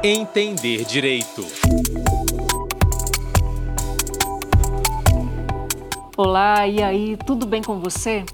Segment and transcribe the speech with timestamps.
[0.00, 1.44] Entender Direito.
[6.16, 8.24] Olá, e aí, tudo bem com você?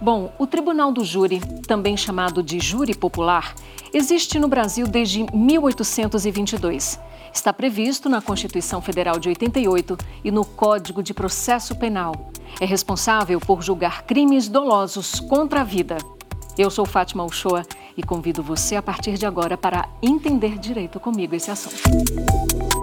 [0.00, 3.54] Bom, o Tribunal do Júri, também chamado de Júri Popular,
[3.92, 6.98] existe no Brasil desde 1822.
[7.34, 12.30] Está previsto na Constituição Federal de 88 e no Código de Processo Penal.
[12.58, 15.98] É responsável por julgar crimes dolosos contra a vida.
[16.56, 17.62] Eu sou Fátima Uchoa
[17.96, 22.79] e convido você a partir de agora para entender direito comigo esse assunto.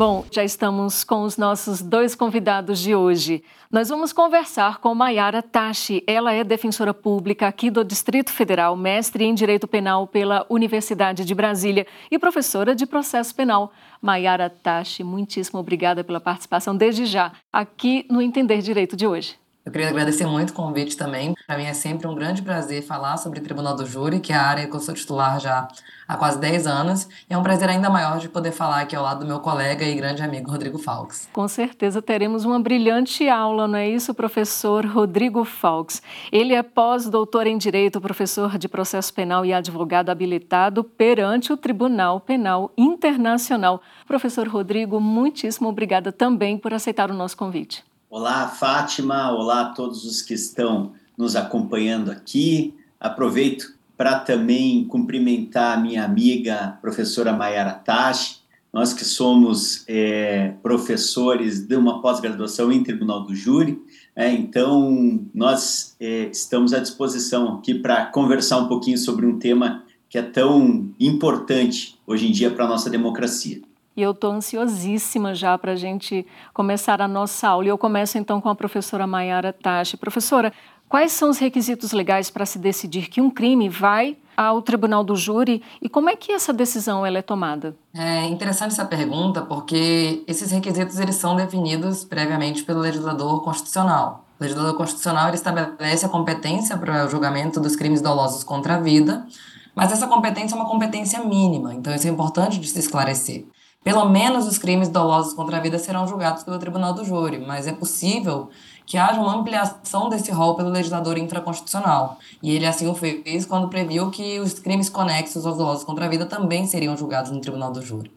[0.00, 3.44] Bom, já estamos com os nossos dois convidados de hoje.
[3.70, 6.02] Nós vamos conversar com Maiara Tachi.
[6.06, 11.34] Ela é defensora pública aqui do Distrito Federal, mestre em Direito Penal pela Universidade de
[11.34, 13.74] Brasília e professora de Processo Penal.
[14.00, 19.39] Maiara Tachi, muitíssimo obrigada pela participação desde já aqui no Entender Direito de hoje.
[19.64, 21.34] Eu queria agradecer muito o convite também.
[21.46, 24.36] Para mim é sempre um grande prazer falar sobre o Tribunal do Júri, que é
[24.36, 25.68] a área que eu sou titular já
[26.08, 27.06] há quase 10 anos.
[27.28, 29.84] E é um prazer ainda maior de poder falar aqui ao lado do meu colega
[29.84, 31.28] e grande amigo Rodrigo Falks.
[31.30, 36.02] Com certeza teremos uma brilhante aula, não é isso, professor Rodrigo Falks?
[36.32, 42.18] Ele é pós-doutor em Direito, professor de Processo Penal e advogado habilitado perante o Tribunal
[42.18, 43.82] Penal Internacional.
[44.06, 47.89] Professor Rodrigo, muitíssimo obrigada também por aceitar o nosso convite.
[48.12, 49.30] Olá, Fátima.
[49.30, 52.74] Olá a todos os que estão nos acompanhando aqui.
[52.98, 58.40] Aproveito para também cumprimentar a minha amiga professora Mayara Tachi,
[58.72, 63.80] nós que somos é, professores de uma pós-graduação em Tribunal do Júri,
[64.16, 69.84] é, então nós é, estamos à disposição aqui para conversar um pouquinho sobre um tema
[70.08, 73.69] que é tão importante hoje em dia para a nossa democracia.
[73.96, 77.64] E eu estou ansiosíssima já para a gente começar a nossa aula.
[77.64, 79.96] E eu começo então com a professora Mayara Tachi.
[79.96, 80.52] Professora,
[80.88, 85.14] quais são os requisitos legais para se decidir que um crime vai ao tribunal do
[85.14, 87.76] júri e como é que essa decisão ela é tomada?
[87.94, 94.24] É interessante essa pergunta porque esses requisitos eles são definidos previamente pelo legislador constitucional.
[94.38, 98.80] O legislador constitucional ele estabelece a competência para o julgamento dos crimes dolosos contra a
[98.80, 99.26] vida,
[99.74, 103.44] mas essa competência é uma competência mínima, então isso é importante de se esclarecer.
[103.82, 107.66] Pelo menos os crimes dolosos contra a vida serão julgados pelo Tribunal do Júri, mas
[107.66, 108.50] é possível
[108.84, 112.18] que haja uma ampliação desse rol pelo legislador infraconstitucional.
[112.42, 116.08] E ele assim o fez quando previu que os crimes conexos aos dolosos contra a
[116.10, 118.12] vida também seriam julgados no Tribunal do Júri.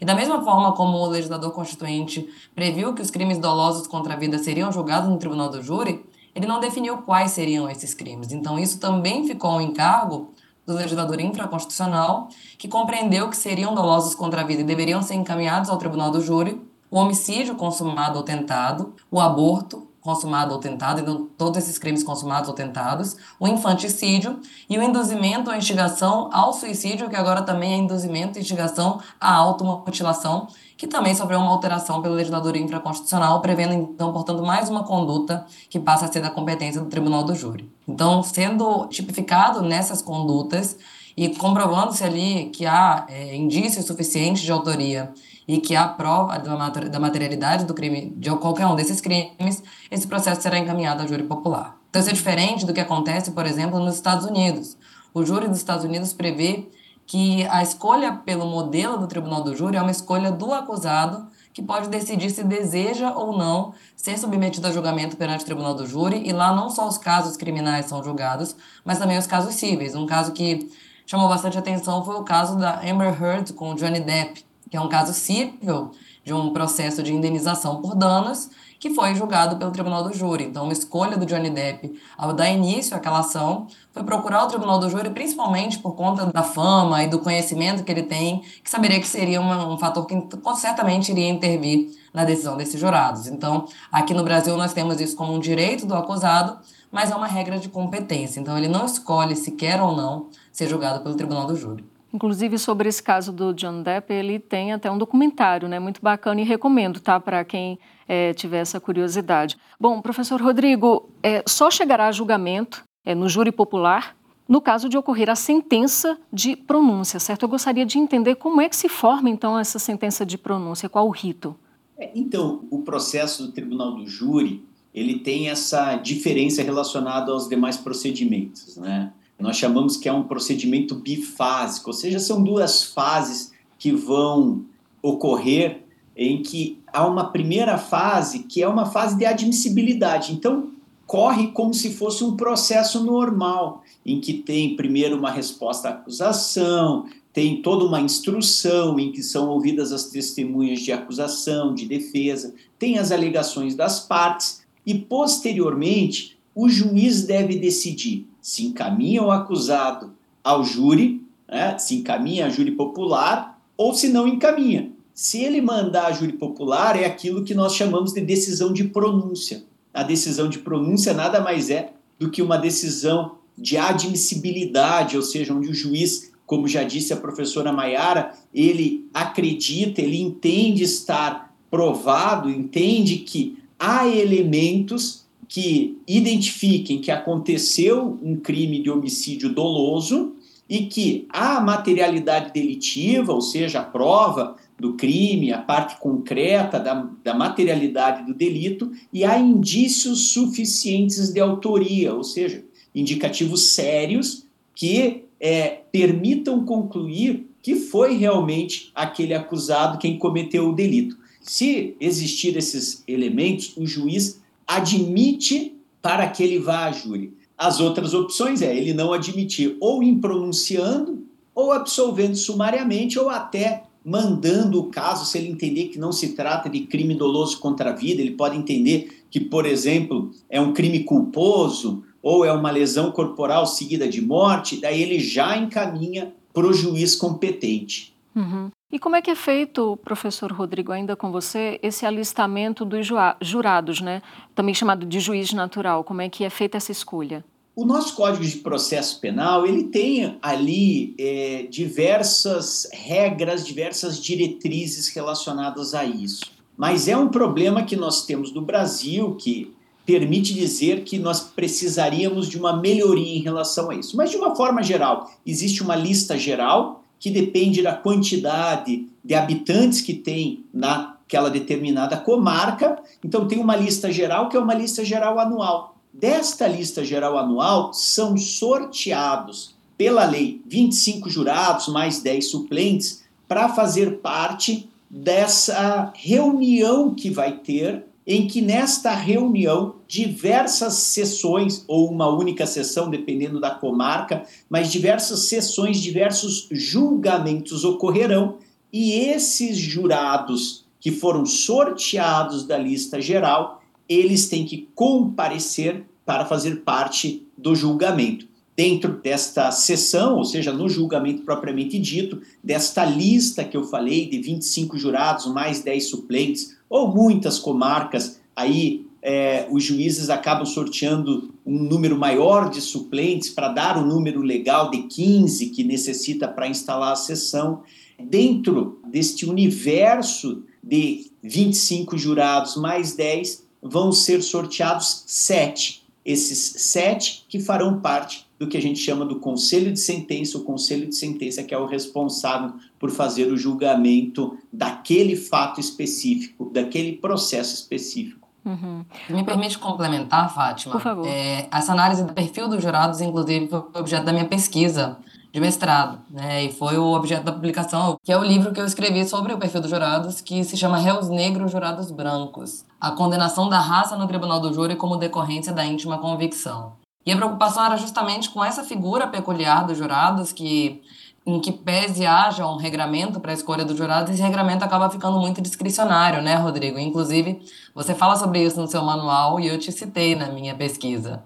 [0.00, 4.16] E da mesma forma como o legislador constituinte previu que os crimes dolosos contra a
[4.16, 6.06] vida seriam julgados no Tribunal do Júri,
[6.36, 8.30] ele não definiu quais seriam esses crimes.
[8.30, 10.32] Então, isso também ficou um encargo
[10.70, 15.68] do legislador infraconstitucional, que compreendeu que seriam dolosos contra a vida e deveriam ser encaminhados
[15.68, 16.60] ao tribunal do júri
[16.90, 22.48] o homicídio consumado ou tentado, o aborto consumado ou tentado, então todos esses crimes consumados
[22.48, 27.76] ou tentados, o infanticídio e o induzimento ou instigação ao suicídio, que agora também é
[27.76, 30.48] induzimento e instigação à automutilação,
[30.80, 35.78] que também sofreu uma alteração pelo legislador infraconstitucional, prevendo, então, portanto, mais uma conduta que
[35.78, 37.70] passa a ser da competência do Tribunal do Júri.
[37.86, 40.78] Então, sendo tipificado nessas condutas
[41.14, 45.12] e comprovando-se ali que há é, indícios suficientes de autoria
[45.46, 50.40] e que há prova da materialidade do crime, de qualquer um desses crimes, esse processo
[50.40, 51.76] será encaminhado ao júri popular.
[51.90, 54.78] Então, isso é diferente do que acontece, por exemplo, nos Estados Unidos.
[55.12, 56.70] O júri dos Estados Unidos prevê
[57.10, 61.60] que a escolha pelo modelo do tribunal do júri é uma escolha do acusado que
[61.60, 66.22] pode decidir se deseja ou não ser submetido a julgamento perante o tribunal do júri,
[66.24, 68.54] e lá não só os casos criminais são julgados,
[68.84, 69.96] mas também os casos cíveis.
[69.96, 70.70] Um caso que
[71.04, 74.88] chamou bastante atenção foi o caso da Amber Heard com Johnny Depp, que é um
[74.88, 75.90] caso cível
[76.24, 80.44] de um processo de indenização por danos, que foi julgado pelo Tribunal do Júri.
[80.44, 84.78] Então, a escolha do Johnny Depp ao dar início àquela ação foi procurar o Tribunal
[84.78, 88.98] do Júri, principalmente por conta da fama e do conhecimento que ele tem, que saberia
[88.98, 90.16] que seria uma, um fator que
[90.56, 93.26] certamente iria intervir na decisão desses jurados.
[93.26, 96.58] Então, aqui no Brasil, nós temos isso como um direito do acusado,
[96.90, 98.40] mas é uma regra de competência.
[98.40, 101.84] Então, ele não escolhe se quer ou não ser julgado pelo Tribunal do Júri.
[102.12, 105.78] Inclusive, sobre esse caso do John Depp, ele tem até um documentário, né?
[105.78, 107.20] Muito bacana e recomendo, tá?
[107.20, 107.78] Para quem
[108.12, 109.56] é, tiver essa curiosidade.
[109.78, 114.16] Bom, professor Rodrigo, é, só chegará a julgamento é, no júri popular
[114.48, 117.44] no caso de ocorrer a sentença de pronúncia, certo?
[117.44, 121.06] Eu gostaria de entender como é que se forma, então, essa sentença de pronúncia, qual
[121.06, 121.54] o rito?
[121.96, 127.76] É, então, o processo do tribunal do júri, ele tem essa diferença relacionada aos demais
[127.76, 129.12] procedimentos, né?
[129.38, 134.64] Nós chamamos que é um procedimento bifásico, ou seja, são duas fases que vão
[135.00, 135.84] ocorrer
[136.20, 140.34] em que há uma primeira fase que é uma fase de admissibilidade.
[140.34, 140.68] Então,
[141.06, 147.06] corre como se fosse um processo normal, em que tem primeiro uma resposta à acusação,
[147.32, 152.98] tem toda uma instrução em que são ouvidas as testemunhas de acusação, de defesa, tem
[152.98, 160.12] as alegações das partes e, posteriormente, o juiz deve decidir se encaminha o acusado
[160.44, 164.99] ao júri, né, se encaminha a júri popular ou se não encaminha.
[165.22, 169.62] Se ele mandar a júri popular, é aquilo que nós chamamos de decisão de pronúncia.
[169.92, 175.52] A decisão de pronúncia nada mais é do que uma decisão de admissibilidade, ou seja,
[175.52, 182.48] onde o juiz, como já disse a professora Maiara, ele acredita, ele entende estar provado,
[182.48, 190.32] entende que há elementos que identifiquem que aconteceu um crime de homicídio doloso
[190.66, 197.08] e que a materialidade delitiva, ou seja, a prova do crime, a parte concreta da,
[197.22, 205.24] da materialidade do delito, e há indícios suficientes de autoria, ou seja, indicativos sérios que
[205.38, 211.16] é, permitam concluir que foi realmente aquele acusado quem cometeu o delito.
[211.40, 217.34] Se existir esses elementos, o juiz admite para que ele vá a júri.
[217.56, 221.22] As outras opções é ele não admitir ou impronunciando,
[221.54, 226.68] ou absolvendo sumariamente, ou até mandando o caso, se ele entender que não se trata
[226.68, 231.04] de crime doloso contra a vida, ele pode entender que, por exemplo, é um crime
[231.04, 236.72] culposo ou é uma lesão corporal seguida de morte, daí ele já encaminha para o
[236.72, 238.14] juiz competente.
[238.34, 238.70] Uhum.
[238.92, 243.08] E como é que é feito, professor Rodrigo, ainda com você, esse alistamento dos
[243.40, 244.20] jurados, né?
[244.54, 246.02] também chamado de juiz natural?
[246.02, 247.44] Como é que é feita essa escolha?
[247.80, 255.94] O nosso Código de Processo Penal ele tem ali é, diversas regras, diversas diretrizes relacionadas
[255.94, 256.42] a isso.
[256.76, 262.50] Mas é um problema que nós temos no Brasil que permite dizer que nós precisaríamos
[262.50, 264.14] de uma melhoria em relação a isso.
[264.14, 270.02] Mas, de uma forma geral, existe uma lista geral que depende da quantidade de habitantes
[270.02, 272.98] que tem naquela determinada comarca.
[273.24, 275.89] Então, tem uma lista geral que é uma lista geral anual.
[276.12, 284.18] Desta lista geral anual, são sorteados pela lei 25 jurados mais 10 suplentes para fazer
[284.18, 292.64] parte dessa reunião que vai ter em que nesta reunião diversas sessões, ou uma única
[292.66, 298.58] sessão, dependendo da comarca, mas diversas sessões, diversos julgamentos ocorrerão,
[298.92, 303.79] e esses jurados que foram sorteados da lista geral,
[304.10, 308.48] eles têm que comparecer para fazer parte do julgamento.
[308.76, 314.40] Dentro desta sessão, ou seja, no julgamento propriamente dito, desta lista que eu falei de
[314.40, 321.78] 25 jurados mais 10 suplentes, ou muitas comarcas, aí é, os juízes acabam sorteando um
[321.78, 326.66] número maior de suplentes para dar o um número legal de 15 que necessita para
[326.66, 327.82] instalar a sessão.
[328.18, 336.02] Dentro deste universo de 25 jurados mais 10, vão ser sorteados sete.
[336.24, 340.64] Esses sete que farão parte do que a gente chama do conselho de sentença, o
[340.64, 347.12] conselho de sentença que é o responsável por fazer o julgamento daquele fato específico, daquele
[347.12, 348.46] processo específico.
[348.62, 349.02] Uhum.
[349.30, 350.92] Me permite complementar, Fátima?
[350.92, 351.26] Por favor.
[351.26, 355.16] É, essa análise do perfil dos jurados, inclusive, foi objeto da minha pesquisa
[355.52, 356.64] de mestrado, né?
[356.64, 359.58] E foi o objeto da publicação, que é o livro que eu escrevi sobre o
[359.58, 364.28] perfil dos jurados, que se chama Réus Negros, Jurados Brancos: A condenação da raça no
[364.28, 366.92] Tribunal do Júri como decorrência da íntima convicção.
[367.26, 371.02] E a preocupação era justamente com essa figura peculiar dos jurados, que
[371.46, 375.38] em que pese haja um regramento para a escolha dos jurados, esse regramento acaba ficando
[375.38, 376.98] muito discricionário, né, Rodrigo?
[376.98, 377.62] Inclusive,
[377.94, 381.42] você fala sobre isso no seu manual e eu te citei na minha pesquisa.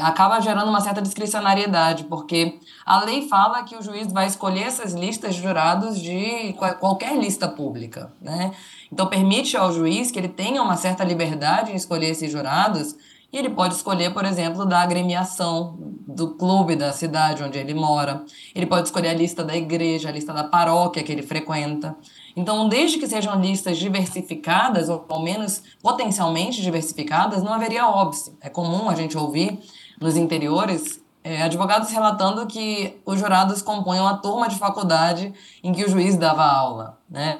[0.00, 4.94] Acaba gerando uma certa discricionariedade, porque a lei fala que o juiz vai escolher essas
[4.94, 8.52] listas de jurados de qualquer lista pública, né?
[8.90, 12.94] Então, permite ao juiz que ele tenha uma certa liberdade em escolher esses jurados
[13.32, 18.24] e ele pode escolher, por exemplo, da agremiação do clube da cidade onde ele mora.
[18.54, 21.96] Ele pode escolher a lista da igreja, a lista da paróquia que ele frequenta.
[22.36, 28.36] Então, desde que sejam listas diversificadas, ou ao menos potencialmente diversificadas, não haveria óbice.
[28.40, 29.58] É comum a gente ouvir
[30.00, 35.84] nos interiores é, advogados relatando que os jurados compunham a turma de faculdade em que
[35.84, 36.98] o juiz dava aula.
[37.08, 37.38] Né?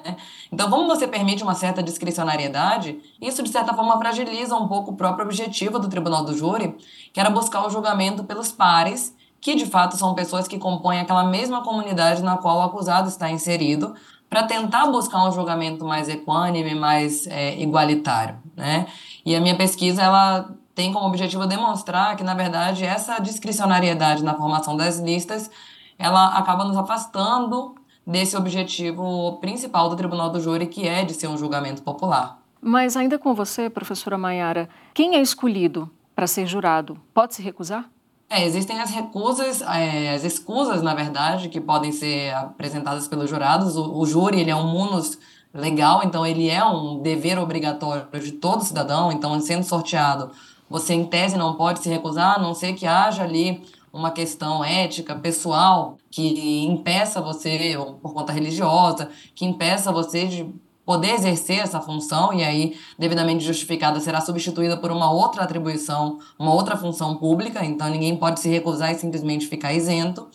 [0.52, 4.96] Então, como você permite uma certa discricionariedade, isso, de certa forma, fragiliza um pouco o
[4.96, 6.76] próprio objetivo do tribunal do júri,
[7.12, 11.24] que era buscar o julgamento pelos pares, que de fato são pessoas que compõem aquela
[11.24, 13.94] mesma comunidade na qual o acusado está inserido,
[14.30, 18.38] para tentar buscar um julgamento mais equânime, mais é, igualitário.
[18.56, 18.86] Né?
[19.26, 24.34] E a minha pesquisa ela tem como objetivo demonstrar que, na verdade, essa discricionariedade na
[24.34, 25.50] formação das listas,
[25.98, 27.74] ela acaba nos afastando
[28.06, 32.38] desse objetivo principal do Tribunal do Júri, que é de ser um julgamento popular.
[32.60, 37.88] Mas ainda com você, professora Maiara, quem é escolhido para ser jurado pode se recusar?
[38.30, 43.76] É, existem as recusas, é, as escusas, na verdade, que podem ser apresentadas pelos jurados.
[43.76, 45.18] O, o júri ele é um munus
[45.52, 49.12] legal, então ele é um dever obrigatório de todo cidadão.
[49.12, 50.30] Então, sendo sorteado,
[50.72, 53.62] você em tese não pode se recusar, a não ser que haja ali
[53.92, 60.50] uma questão ética, pessoal, que impeça você, ou por conta religiosa, que impeça você de
[60.84, 66.54] poder exercer essa função e aí devidamente justificada será substituída por uma outra atribuição, uma
[66.54, 70.26] outra função pública, então ninguém pode se recusar e simplesmente ficar isento.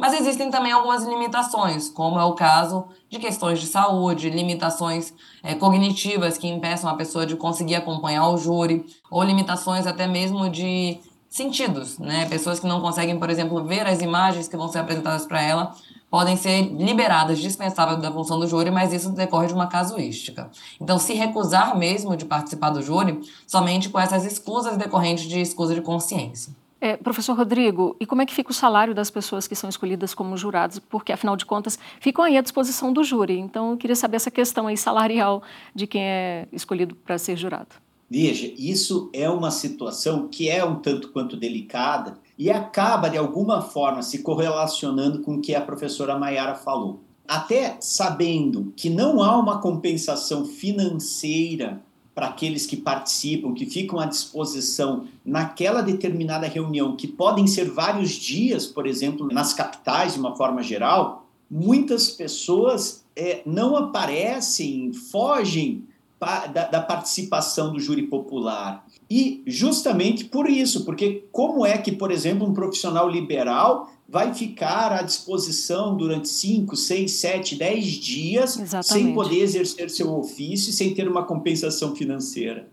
[0.00, 5.54] Mas existem também algumas limitações, como é o caso de questões de saúde, limitações é,
[5.54, 10.98] cognitivas que impeçam a pessoa de conseguir acompanhar o júri, ou limitações até mesmo de
[11.28, 12.26] sentidos, né?
[12.30, 15.74] Pessoas que não conseguem, por exemplo, ver as imagens que vão ser apresentadas para ela
[16.10, 20.50] podem ser liberadas, dispensáveis da função do júri, mas isso decorre de uma casuística.
[20.80, 25.74] Então, se recusar mesmo de participar do júri, somente com essas escusas decorrentes de escusa
[25.74, 26.58] de consciência.
[26.80, 30.14] É, professor Rodrigo, e como é que fica o salário das pessoas que são escolhidas
[30.14, 30.78] como jurados?
[30.78, 33.38] Porque, afinal de contas, ficam aí à disposição do júri.
[33.38, 35.42] Então, eu queria saber essa questão aí salarial
[35.74, 37.68] de quem é escolhido para ser jurado.
[38.08, 43.60] Veja, isso é uma situação que é um tanto quanto delicada e acaba, de alguma
[43.60, 47.00] forma, se correlacionando com o que a professora Maiara falou.
[47.28, 51.80] Até sabendo que não há uma compensação financeira
[52.14, 58.10] para aqueles que participam, que ficam à disposição naquela determinada reunião, que podem ser vários
[58.10, 65.84] dias, por exemplo, nas capitais, de uma forma geral, muitas pessoas é, não aparecem, fogem
[66.18, 68.84] da, da participação do júri popular.
[69.08, 74.92] E justamente por isso, porque como é que, por exemplo, um profissional liberal vai ficar
[74.92, 79.06] à disposição durante 5, 6, 7, 10 dias Exatamente.
[79.06, 82.68] sem poder exercer seu ofício, sem ter uma compensação financeira.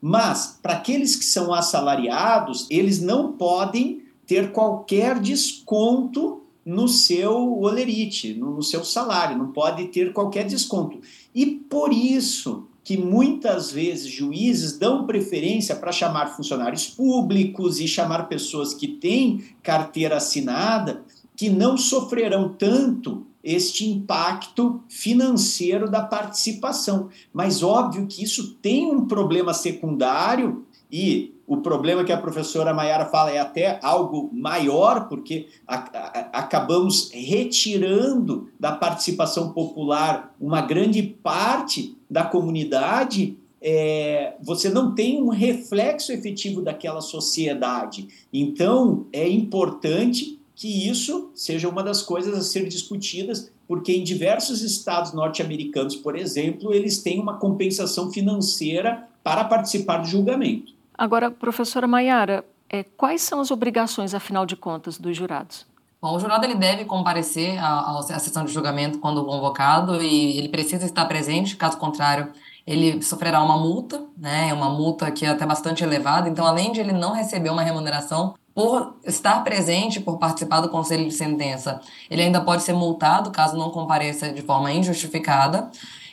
[0.00, 8.34] Mas, para aqueles que são assalariados, eles não podem ter qualquer desconto no seu olerite,
[8.34, 11.00] no seu salário, não pode ter qualquer desconto.
[11.34, 18.28] E por isso que muitas vezes juízes dão preferência para chamar funcionários públicos e chamar
[18.28, 21.02] pessoas que têm carteira assinada,
[21.36, 27.08] que não sofrerão tanto este impacto financeiro da participação.
[27.32, 33.06] Mas óbvio que isso tem um problema secundário e o problema que a professora Maiara
[33.06, 41.02] fala é até algo maior, porque a, a, acabamos retirando da participação popular uma grande
[41.02, 43.36] parte da comunidade.
[43.60, 48.08] É, você não tem um reflexo efetivo daquela sociedade.
[48.32, 54.62] Então, é importante que isso seja uma das coisas a ser discutidas, porque em diversos
[54.62, 60.72] estados norte-americanos, por exemplo, eles têm uma compensação financeira para participar do julgamento.
[60.96, 65.66] Agora, professora Maiara, é, quais são as obrigações, afinal de contas, dos jurados?
[66.00, 70.48] Bom, o jurado ele deve comparecer à, à sessão de julgamento quando convocado e ele
[70.48, 72.32] precisa estar presente, caso contrário,
[72.66, 74.52] ele sofrerá uma multa, né?
[74.52, 76.28] Uma multa que é até bastante elevada.
[76.28, 81.06] Então, além de ele não receber uma remuneração por estar presente, por participar do conselho
[81.06, 81.80] de sentença,
[82.10, 85.70] ele ainda pode ser multado caso não compareça de forma injustificada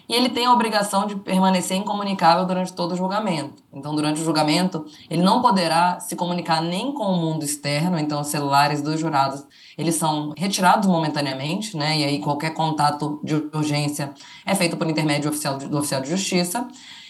[0.10, 3.62] e ele tem a obrigação de permanecer incomunicável durante todo o julgamento.
[3.72, 8.22] Então, durante o julgamento, ele não poderá se comunicar nem com o mundo externo, então
[8.22, 9.46] os celulares dos jurados,
[9.78, 12.00] eles são retirados momentaneamente, né?
[12.00, 14.12] E aí qualquer contato de urgência
[14.44, 16.68] é feito por intermédio oficial do oficial de justiça.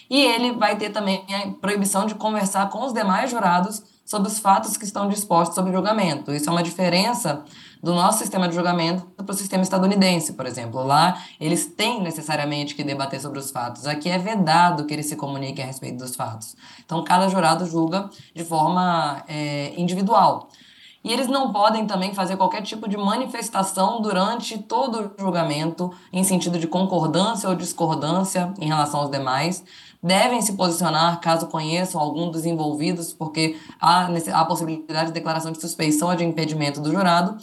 [0.09, 4.39] E ele vai ter também a proibição de conversar com os demais jurados sobre os
[4.39, 6.33] fatos que estão dispostos sobre julgamento.
[6.33, 7.43] Isso é uma diferença
[7.81, 10.83] do nosso sistema de julgamento para o sistema estadunidense, por exemplo.
[10.83, 13.85] Lá, eles têm necessariamente que debater sobre os fatos.
[13.85, 16.55] Aqui é vedado que eles se comuniquem a respeito dos fatos.
[16.83, 20.49] Então, cada jurado julga de forma é, individual.
[21.03, 26.23] E eles não podem também fazer qualquer tipo de manifestação durante todo o julgamento, em
[26.23, 29.63] sentido de concordância ou discordância em relação aos demais
[30.01, 35.59] devem se posicionar caso conheçam algum dos envolvidos, porque há, a possibilidade de declaração de
[35.59, 37.37] suspeição ou de impedimento do jurado.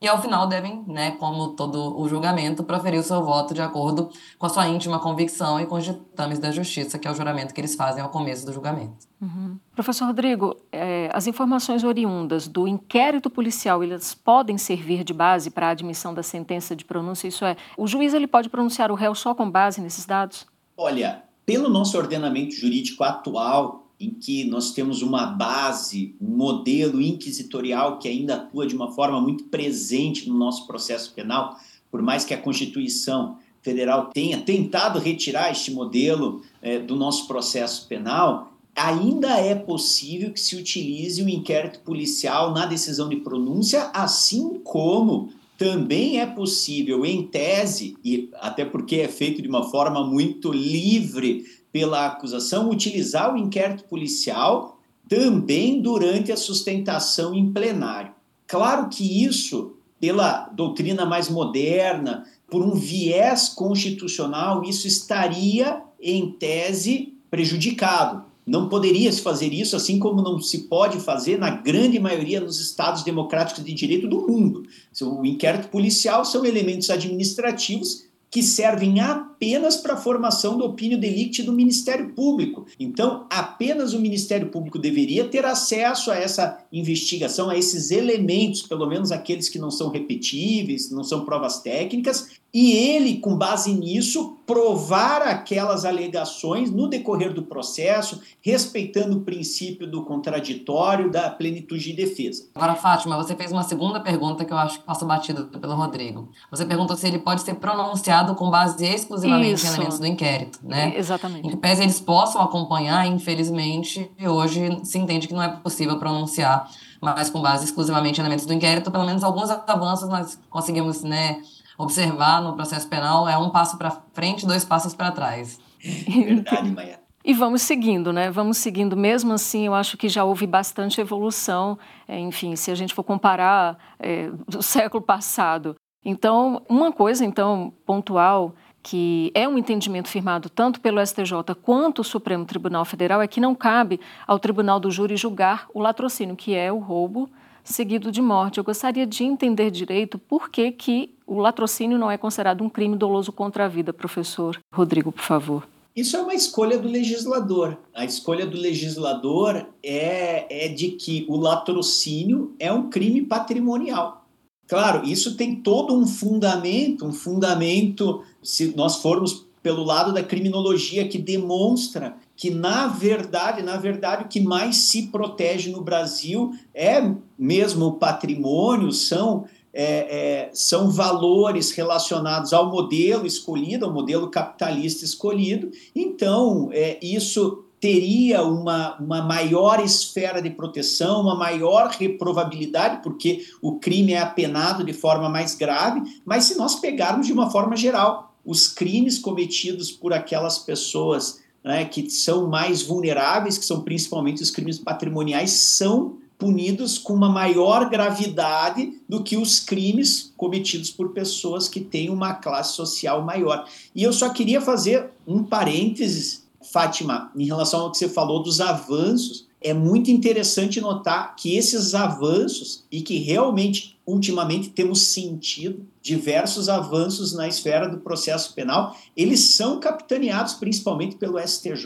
[0.00, 4.10] E ao final devem, né, como todo o julgamento, proferir o seu voto de acordo
[4.38, 7.52] com a sua íntima convicção e com os ditames da justiça, que é o juramento
[7.52, 9.08] que eles fazem ao começo do julgamento.
[9.20, 9.58] Uhum.
[9.74, 15.66] Professor Rodrigo, é, as informações oriundas do inquérito policial, elas podem servir de base para
[15.66, 17.26] a admissão da sentença de pronúncia?
[17.26, 20.46] Isso é, o juiz ele pode pronunciar o réu só com base nesses dados?
[20.76, 27.98] Olha, pelo nosso ordenamento jurídico atual, em que nós temos uma base, um modelo inquisitorial
[27.98, 31.58] que ainda atua de uma forma muito presente no nosso processo penal,
[31.90, 37.88] por mais que a Constituição Federal tenha tentado retirar este modelo é, do nosso processo
[37.88, 44.60] penal, ainda é possível que se utilize o inquérito policial na decisão de pronúncia, assim
[44.62, 50.52] como também é possível, em tese, e até porque é feito de uma forma muito
[50.52, 58.12] livre pela acusação, utilizar o inquérito policial também durante a sustentação em plenário.
[58.46, 67.14] Claro que isso, pela doutrina mais moderna, por um viés constitucional, isso estaria, em tese,
[67.30, 68.24] prejudicado.
[68.46, 72.58] Não poderia se fazer isso, assim como não se pode fazer na grande maioria dos
[72.58, 74.62] estados democráticos de direito do mundo.
[75.02, 81.42] O inquérito policial são elementos administrativos que servem apenas para a formação do opinião delicti
[81.42, 82.66] do Ministério Público.
[82.78, 88.86] Então, apenas o Ministério Público deveria ter acesso a essa investigação, a esses elementos, pelo
[88.86, 94.36] menos aqueles que não são repetíveis, não são provas técnicas, e ele, com base nisso,
[94.44, 101.92] provar aquelas alegações no decorrer do processo, respeitando o princípio do contraditório, da plenitude de
[101.92, 102.48] defesa.
[102.56, 106.30] Agora, Fátima, você fez uma segunda pergunta que eu acho que passou batida pelo Rodrigo.
[106.50, 109.66] Você perguntou se ele pode ser pronunciado com base exclusivamente Isso.
[109.66, 110.94] em elementos do inquérito, né?
[110.96, 111.46] Exatamente.
[111.46, 116.68] Em que pese eles possam acompanhar, infelizmente, hoje se entende que não é possível pronunciar,
[117.00, 121.40] mas com base exclusivamente em elementos do inquérito, pelo menos alguns avanços nós conseguimos, né?
[121.78, 125.60] Observar no processo penal é um passo para frente, dois passos para trás.
[125.80, 127.00] Verdade, Maia.
[127.24, 128.30] E vamos seguindo, né?
[128.30, 128.96] Vamos seguindo.
[128.96, 131.78] Mesmo assim, eu acho que já houve bastante evolução.
[132.06, 135.76] É, enfim, se a gente for comparar é, do século passado.
[136.04, 142.04] Então, uma coisa, então, pontual que é um entendimento firmado tanto pelo STJ quanto o
[142.04, 146.54] Supremo Tribunal Federal é que não cabe ao Tribunal do Júri julgar o latrocínio, que
[146.54, 147.28] é o roubo
[147.62, 148.56] seguido de morte.
[148.56, 152.96] Eu gostaria de entender direito por que, que o latrocínio não é considerado um crime
[152.96, 155.68] doloso contra a vida, professor Rodrigo, por favor.
[155.94, 157.76] Isso é uma escolha do legislador.
[157.94, 164.24] A escolha do legislador é, é de que o latrocínio é um crime patrimonial.
[164.66, 171.08] Claro, isso tem todo um fundamento, um fundamento, se nós formos pelo lado da criminologia,
[171.08, 177.00] que demonstra que na verdade, na verdade, o que mais se protege no Brasil é
[177.36, 185.04] mesmo o patrimônio, são, é, é, são valores relacionados ao modelo escolhido, ao modelo capitalista
[185.04, 185.70] escolhido.
[185.94, 193.78] Então, é, isso teria uma, uma maior esfera de proteção, uma maior reprovabilidade, porque o
[193.78, 198.34] crime é apenado de forma mais grave, mas se nós pegarmos de uma forma geral,
[198.44, 204.50] os crimes cometidos por aquelas pessoas né, que são mais vulneráveis, que são principalmente os
[204.50, 211.68] crimes patrimoniais, são punidos com uma maior gravidade do que os crimes cometidos por pessoas
[211.68, 213.68] que têm uma classe social maior.
[213.94, 218.60] E eu só queria fazer um parênteses, Fátima, em relação ao que você falou dos
[218.60, 219.48] avanços.
[219.60, 227.34] É muito interessante notar que esses avanços, e que realmente ultimamente temos sentido diversos avanços
[227.34, 231.84] na esfera do processo penal, eles são capitaneados principalmente pelo STJ.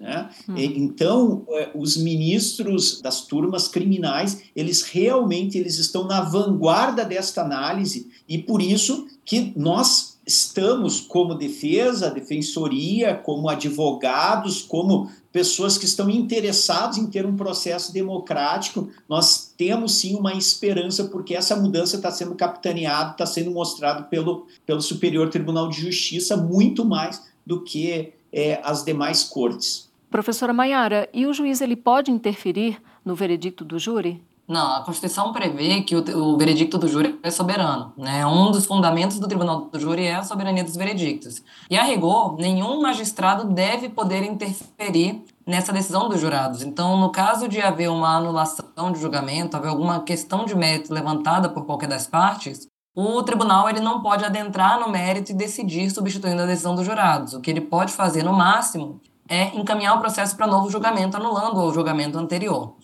[0.00, 0.30] Né?
[0.48, 0.54] Hum.
[0.56, 8.10] Então, é, os ministros das turmas criminais, eles realmente eles estão na vanguarda desta análise
[8.26, 16.08] e por isso que nós estamos como defesa, defensoria, como advogados, como pessoas que estão
[16.08, 22.10] interessados em ter um processo democrático, nós temos sim uma esperança, porque essa mudança está
[22.10, 28.12] sendo capitaneada, está sendo mostrado pelo, pelo Superior Tribunal de Justiça muito mais do que
[28.32, 29.89] é, as demais cortes.
[30.10, 34.20] Professora Maiara, e o juiz ele pode interferir no veredicto do júri?
[34.48, 37.92] Não, a Constituição prevê que o, o, veredicto do júri é soberano.
[37.96, 38.26] Né?
[38.26, 41.40] Um dos fundamentos do Tribunal do Júri é a soberania dos veredictos.
[41.70, 46.62] E, a rigor, nenhum magistrado deve poder interferir nessa decisão dos jurados.
[46.62, 51.48] Então, no caso de haver uma anulação de julgamento, haver alguma questão de mérito levantada
[51.48, 56.42] por qualquer das partes, o tribunal ele não pode adentrar no mérito e decidir substituindo
[56.42, 57.34] a decisão dos jurados.
[57.34, 61.60] O que ele pode fazer, no máximo, é encaminhar o processo para novo julgamento, anulando
[61.60, 62.74] o julgamento anterior.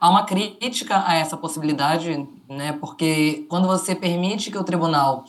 [0.00, 5.24] Há uma crítica a essa possibilidade, né, porque quando você permite que o tribunal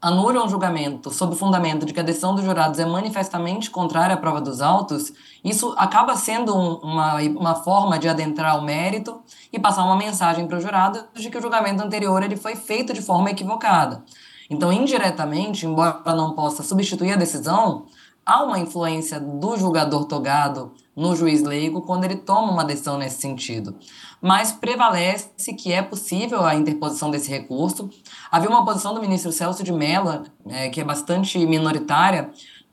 [0.00, 4.14] anule um julgamento sob o fundamento de que a decisão dos jurados é manifestamente contrária
[4.14, 9.22] à prova dos autos, isso acaba sendo um, uma, uma forma de adentrar o mérito
[9.50, 12.92] e passar uma mensagem para o jurado de que o julgamento anterior ele foi feito
[12.92, 14.04] de forma equivocada.
[14.50, 17.86] Então, indiretamente, embora não possa substituir a decisão,
[18.24, 23.20] há uma influência do julgador togado no juiz leigo quando ele toma uma decisão nesse
[23.20, 23.74] sentido.
[24.20, 27.88] Mas prevalece que é possível a interposição desse recurso.
[28.30, 32.30] Havia uma posição do ministro Celso de Mello, é, que é bastante minoritária,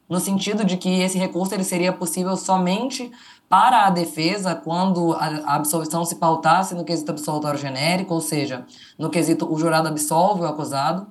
[0.09, 3.11] no sentido de que esse recurso ele seria possível somente
[3.49, 8.65] para a defesa quando a absolvição se pautasse no quesito absolutório genérico, ou seja,
[8.97, 11.07] no quesito o jurado absolve o acusado,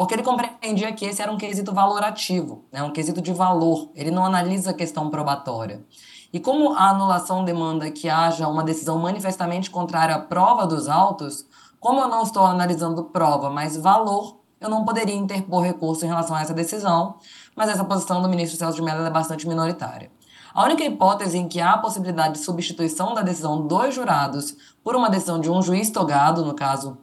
[0.00, 4.10] porque ele compreendia que esse era um quesito valorativo, né, um quesito de valor, ele
[4.10, 5.84] não analisa a questão probatória.
[6.32, 11.44] E como a anulação demanda que haja uma decisão manifestamente contrária à prova dos autos,
[11.78, 16.34] como eu não estou analisando prova, mas valor, eu não poderia interpor recurso em relação
[16.34, 17.16] a essa decisão,
[17.54, 20.10] mas essa posição do ministro Celso de Mello é bastante minoritária.
[20.54, 24.96] A única hipótese em que há a possibilidade de substituição da decisão dos jurados por
[24.96, 26.96] uma decisão de um juiz togado, no caso,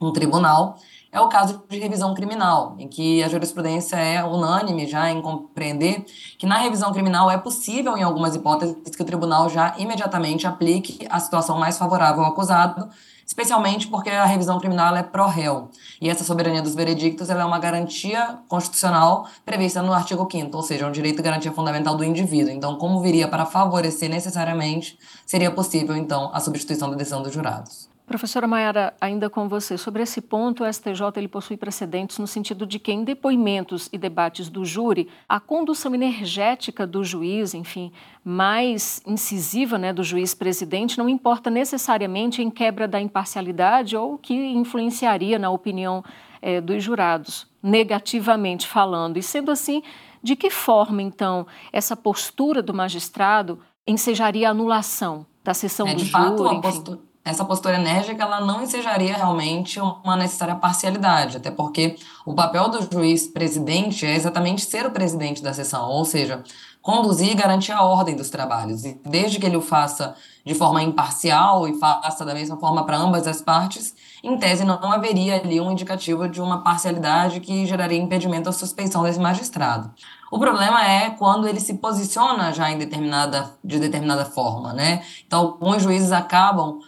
[0.00, 0.78] um tribunal,
[1.10, 6.04] é o caso de revisão criminal, em que a jurisprudência é unânime já em compreender
[6.38, 11.06] que na revisão criminal é possível, em algumas hipóteses, que o tribunal já imediatamente aplique
[11.10, 12.88] a situação mais favorável ao acusado,
[13.26, 15.70] especialmente porque a revisão criminal é pró-réu.
[16.00, 20.86] E essa soberania dos veredictos é uma garantia constitucional prevista no artigo 5 ou seja,
[20.86, 22.50] um direito e garantia fundamental do indivíduo.
[22.50, 27.87] Então, como viria para favorecer necessariamente, seria possível, então, a substituição da decisão dos jurados.
[28.08, 32.64] Professora Maiara, ainda com você, sobre esse ponto, o STJ ele possui precedentes no sentido
[32.64, 37.92] de que, em depoimentos e debates do júri, a condução energética do juiz, enfim,
[38.24, 44.34] mais incisiva né, do juiz presidente, não importa necessariamente em quebra da imparcialidade ou que
[44.34, 46.02] influenciaria na opinião
[46.40, 49.18] é, dos jurados, negativamente falando.
[49.18, 49.82] E sendo assim,
[50.22, 56.02] de que forma, então, essa postura do magistrado ensejaria a anulação da sessão é, do
[56.02, 56.62] de fato, júri?
[56.62, 62.68] Postura essa postura enérgica ela não ensejaria realmente uma necessária parcialidade, até porque o papel
[62.68, 66.42] do juiz presidente é exatamente ser o presidente da sessão, ou seja,
[66.80, 68.84] conduzir e garantir a ordem dos trabalhos.
[68.84, 70.14] E desde que ele o faça
[70.44, 74.90] de forma imparcial e faça da mesma forma para ambas as partes, em tese não
[74.90, 79.92] haveria ali um indicativo de uma parcialidade que geraria impedimento à suspeição desse magistrado.
[80.30, 85.02] O problema é quando ele se posiciona já em determinada, de determinada forma, né?
[85.26, 86.78] Então, alguns juízes acabam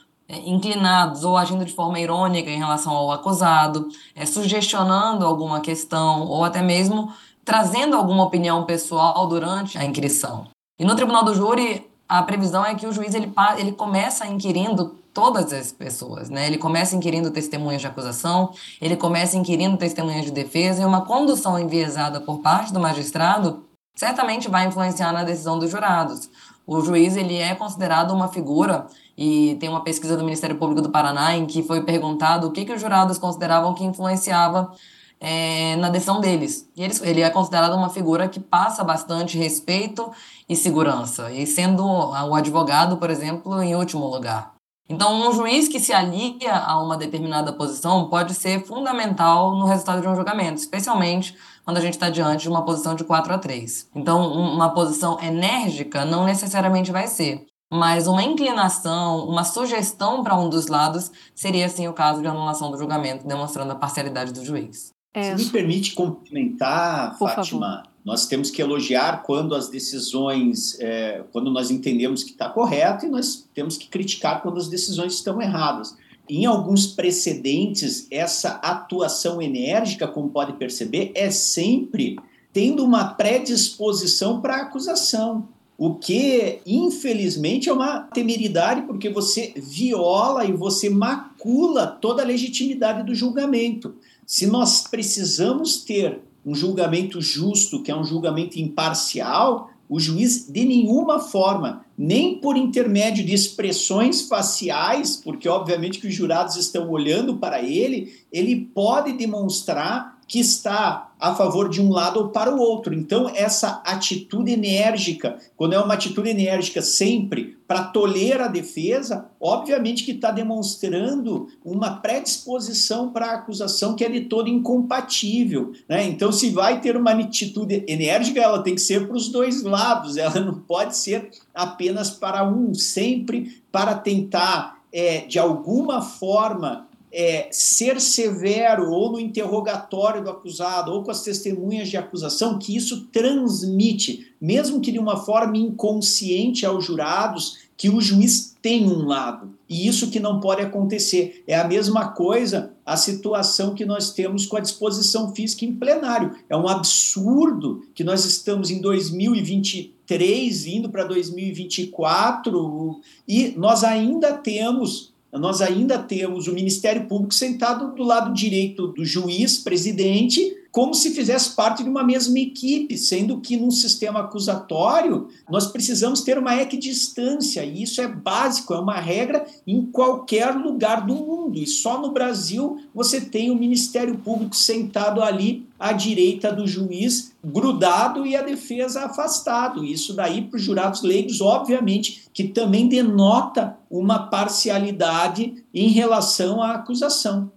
[0.45, 6.45] inclinados ou agindo de forma irônica em relação ao acusado, é, sugestionando alguma questão ou
[6.45, 7.13] até mesmo
[7.45, 10.47] trazendo alguma opinião pessoal durante a inquirição.
[10.79, 14.97] E no tribunal do júri, a previsão é que o juiz ele, ele começa inquirindo
[15.13, 16.47] todas as pessoas, né?
[16.47, 21.59] Ele começa inquirindo testemunhas de acusação, ele começa inquirindo testemunhas de defesa e uma condução
[21.59, 23.65] enviesada por parte do magistrado
[23.95, 26.31] certamente vai influenciar na decisão dos jurados.
[26.67, 28.87] O juiz ele é considerado uma figura
[29.21, 32.65] e tem uma pesquisa do Ministério Público do Paraná em que foi perguntado o que,
[32.65, 34.73] que os jurados consideravam que influenciava
[35.21, 36.67] é, na decisão deles.
[36.75, 40.11] E eles, ele é considerado uma figura que passa bastante respeito
[40.49, 44.55] e segurança, e sendo o advogado, por exemplo, em último lugar.
[44.89, 50.01] Então, um juiz que se alia a uma determinada posição pode ser fundamental no resultado
[50.01, 53.39] de um julgamento, especialmente quando a gente está diante de uma posição de 4 a
[53.39, 53.91] 3.
[53.95, 60.49] Então, uma posição enérgica não necessariamente vai ser mas uma inclinação, uma sugestão para um
[60.49, 64.93] dos lados seria, assim, o caso de anulação do julgamento, demonstrando a parcialidade do juiz.
[65.15, 67.83] É, Se me permite complementar, Por Fátima, favor.
[68.05, 73.09] nós temos que elogiar quando as decisões, é, quando nós entendemos que está correto, e
[73.09, 75.97] nós temos que criticar quando as decisões estão erradas.
[76.29, 82.17] Em alguns precedentes, essa atuação enérgica, como pode perceber, é sempre
[82.53, 85.49] tendo uma predisposição para a acusação.
[85.81, 93.03] O que, infelizmente, é uma temeridade, porque você viola e você macula toda a legitimidade
[93.03, 93.95] do julgamento.
[94.27, 100.67] Se nós precisamos ter um julgamento justo, que é um julgamento imparcial, o juiz, de
[100.67, 107.39] nenhuma forma, nem por intermédio de expressões faciais, porque obviamente que os jurados estão olhando
[107.39, 112.59] para ele, ele pode demonstrar que está a favor de um lado ou para o
[112.59, 112.95] outro.
[112.95, 120.03] Então, essa atitude enérgica, quando é uma atitude enérgica sempre para tolher a defesa, obviamente
[120.05, 125.73] que está demonstrando uma predisposição para a acusação que é de todo incompatível.
[125.89, 126.05] Né?
[126.05, 130.17] Então, se vai ter uma atitude enérgica, ela tem que ser para os dois lados,
[130.17, 137.49] ela não pode ser apenas para um, sempre para tentar, é, de alguma forma, é,
[137.51, 143.07] ser severo ou no interrogatório do acusado ou com as testemunhas de acusação, que isso
[143.13, 149.55] transmite, mesmo que de uma forma inconsciente aos jurados, que o juiz tem um lado.
[149.67, 151.43] E isso que não pode acontecer.
[151.47, 156.37] É a mesma coisa a situação que nós temos com a disposição física em plenário.
[156.49, 165.10] É um absurdo que nós estamos em 2023 indo para 2024 e nós ainda temos
[165.39, 170.41] nós ainda temos o Ministério Público sentado do lado direito do juiz, presidente,
[170.73, 176.21] como se fizesse parte de uma mesma equipe, sendo que num sistema acusatório nós precisamos
[176.21, 181.59] ter uma equidistância, e isso é básico, é uma regra em qualquer lugar do mundo.
[181.59, 187.33] E só no Brasil você tem o Ministério Público sentado ali à direita do juiz,
[187.45, 189.85] grudado e a defesa afastado.
[189.85, 196.75] Isso daí para os jurados leigos, obviamente, que também denota uma parcialidade em relação à
[196.75, 197.51] acusação.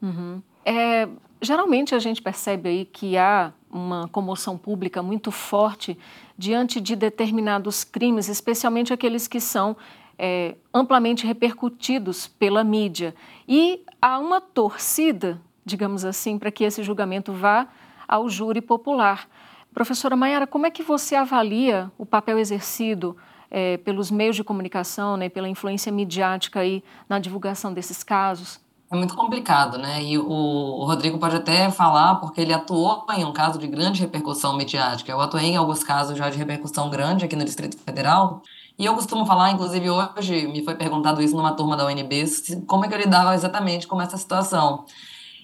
[0.00, 0.42] Uhum.
[0.64, 1.08] É,
[1.44, 5.98] Geralmente a gente percebe aí que há uma comoção pública muito forte
[6.38, 9.76] diante de determinados crimes, especialmente aqueles que são
[10.16, 13.12] é, amplamente repercutidos pela mídia.
[13.48, 17.66] E há uma torcida, digamos assim, para que esse julgamento vá
[18.06, 19.28] ao júri popular.
[19.74, 23.16] Professora Maiara, como é que você avalia o papel exercido
[23.50, 28.61] é, pelos meios de comunicação, né, pela influência midiática aí na divulgação desses casos?
[28.92, 30.02] É muito complicado, né?
[30.02, 34.54] E o, Rodrigo pode até falar, porque ele atuou em um caso de grande repercussão
[34.54, 35.10] midiática.
[35.10, 38.42] Eu atuei em alguns casos já de repercussão grande aqui no Distrito Federal.
[38.78, 42.24] E eu costumo falar, inclusive hoje me foi perguntado isso numa turma da UNB,
[42.66, 44.84] como é que eu lidava exatamente com essa situação.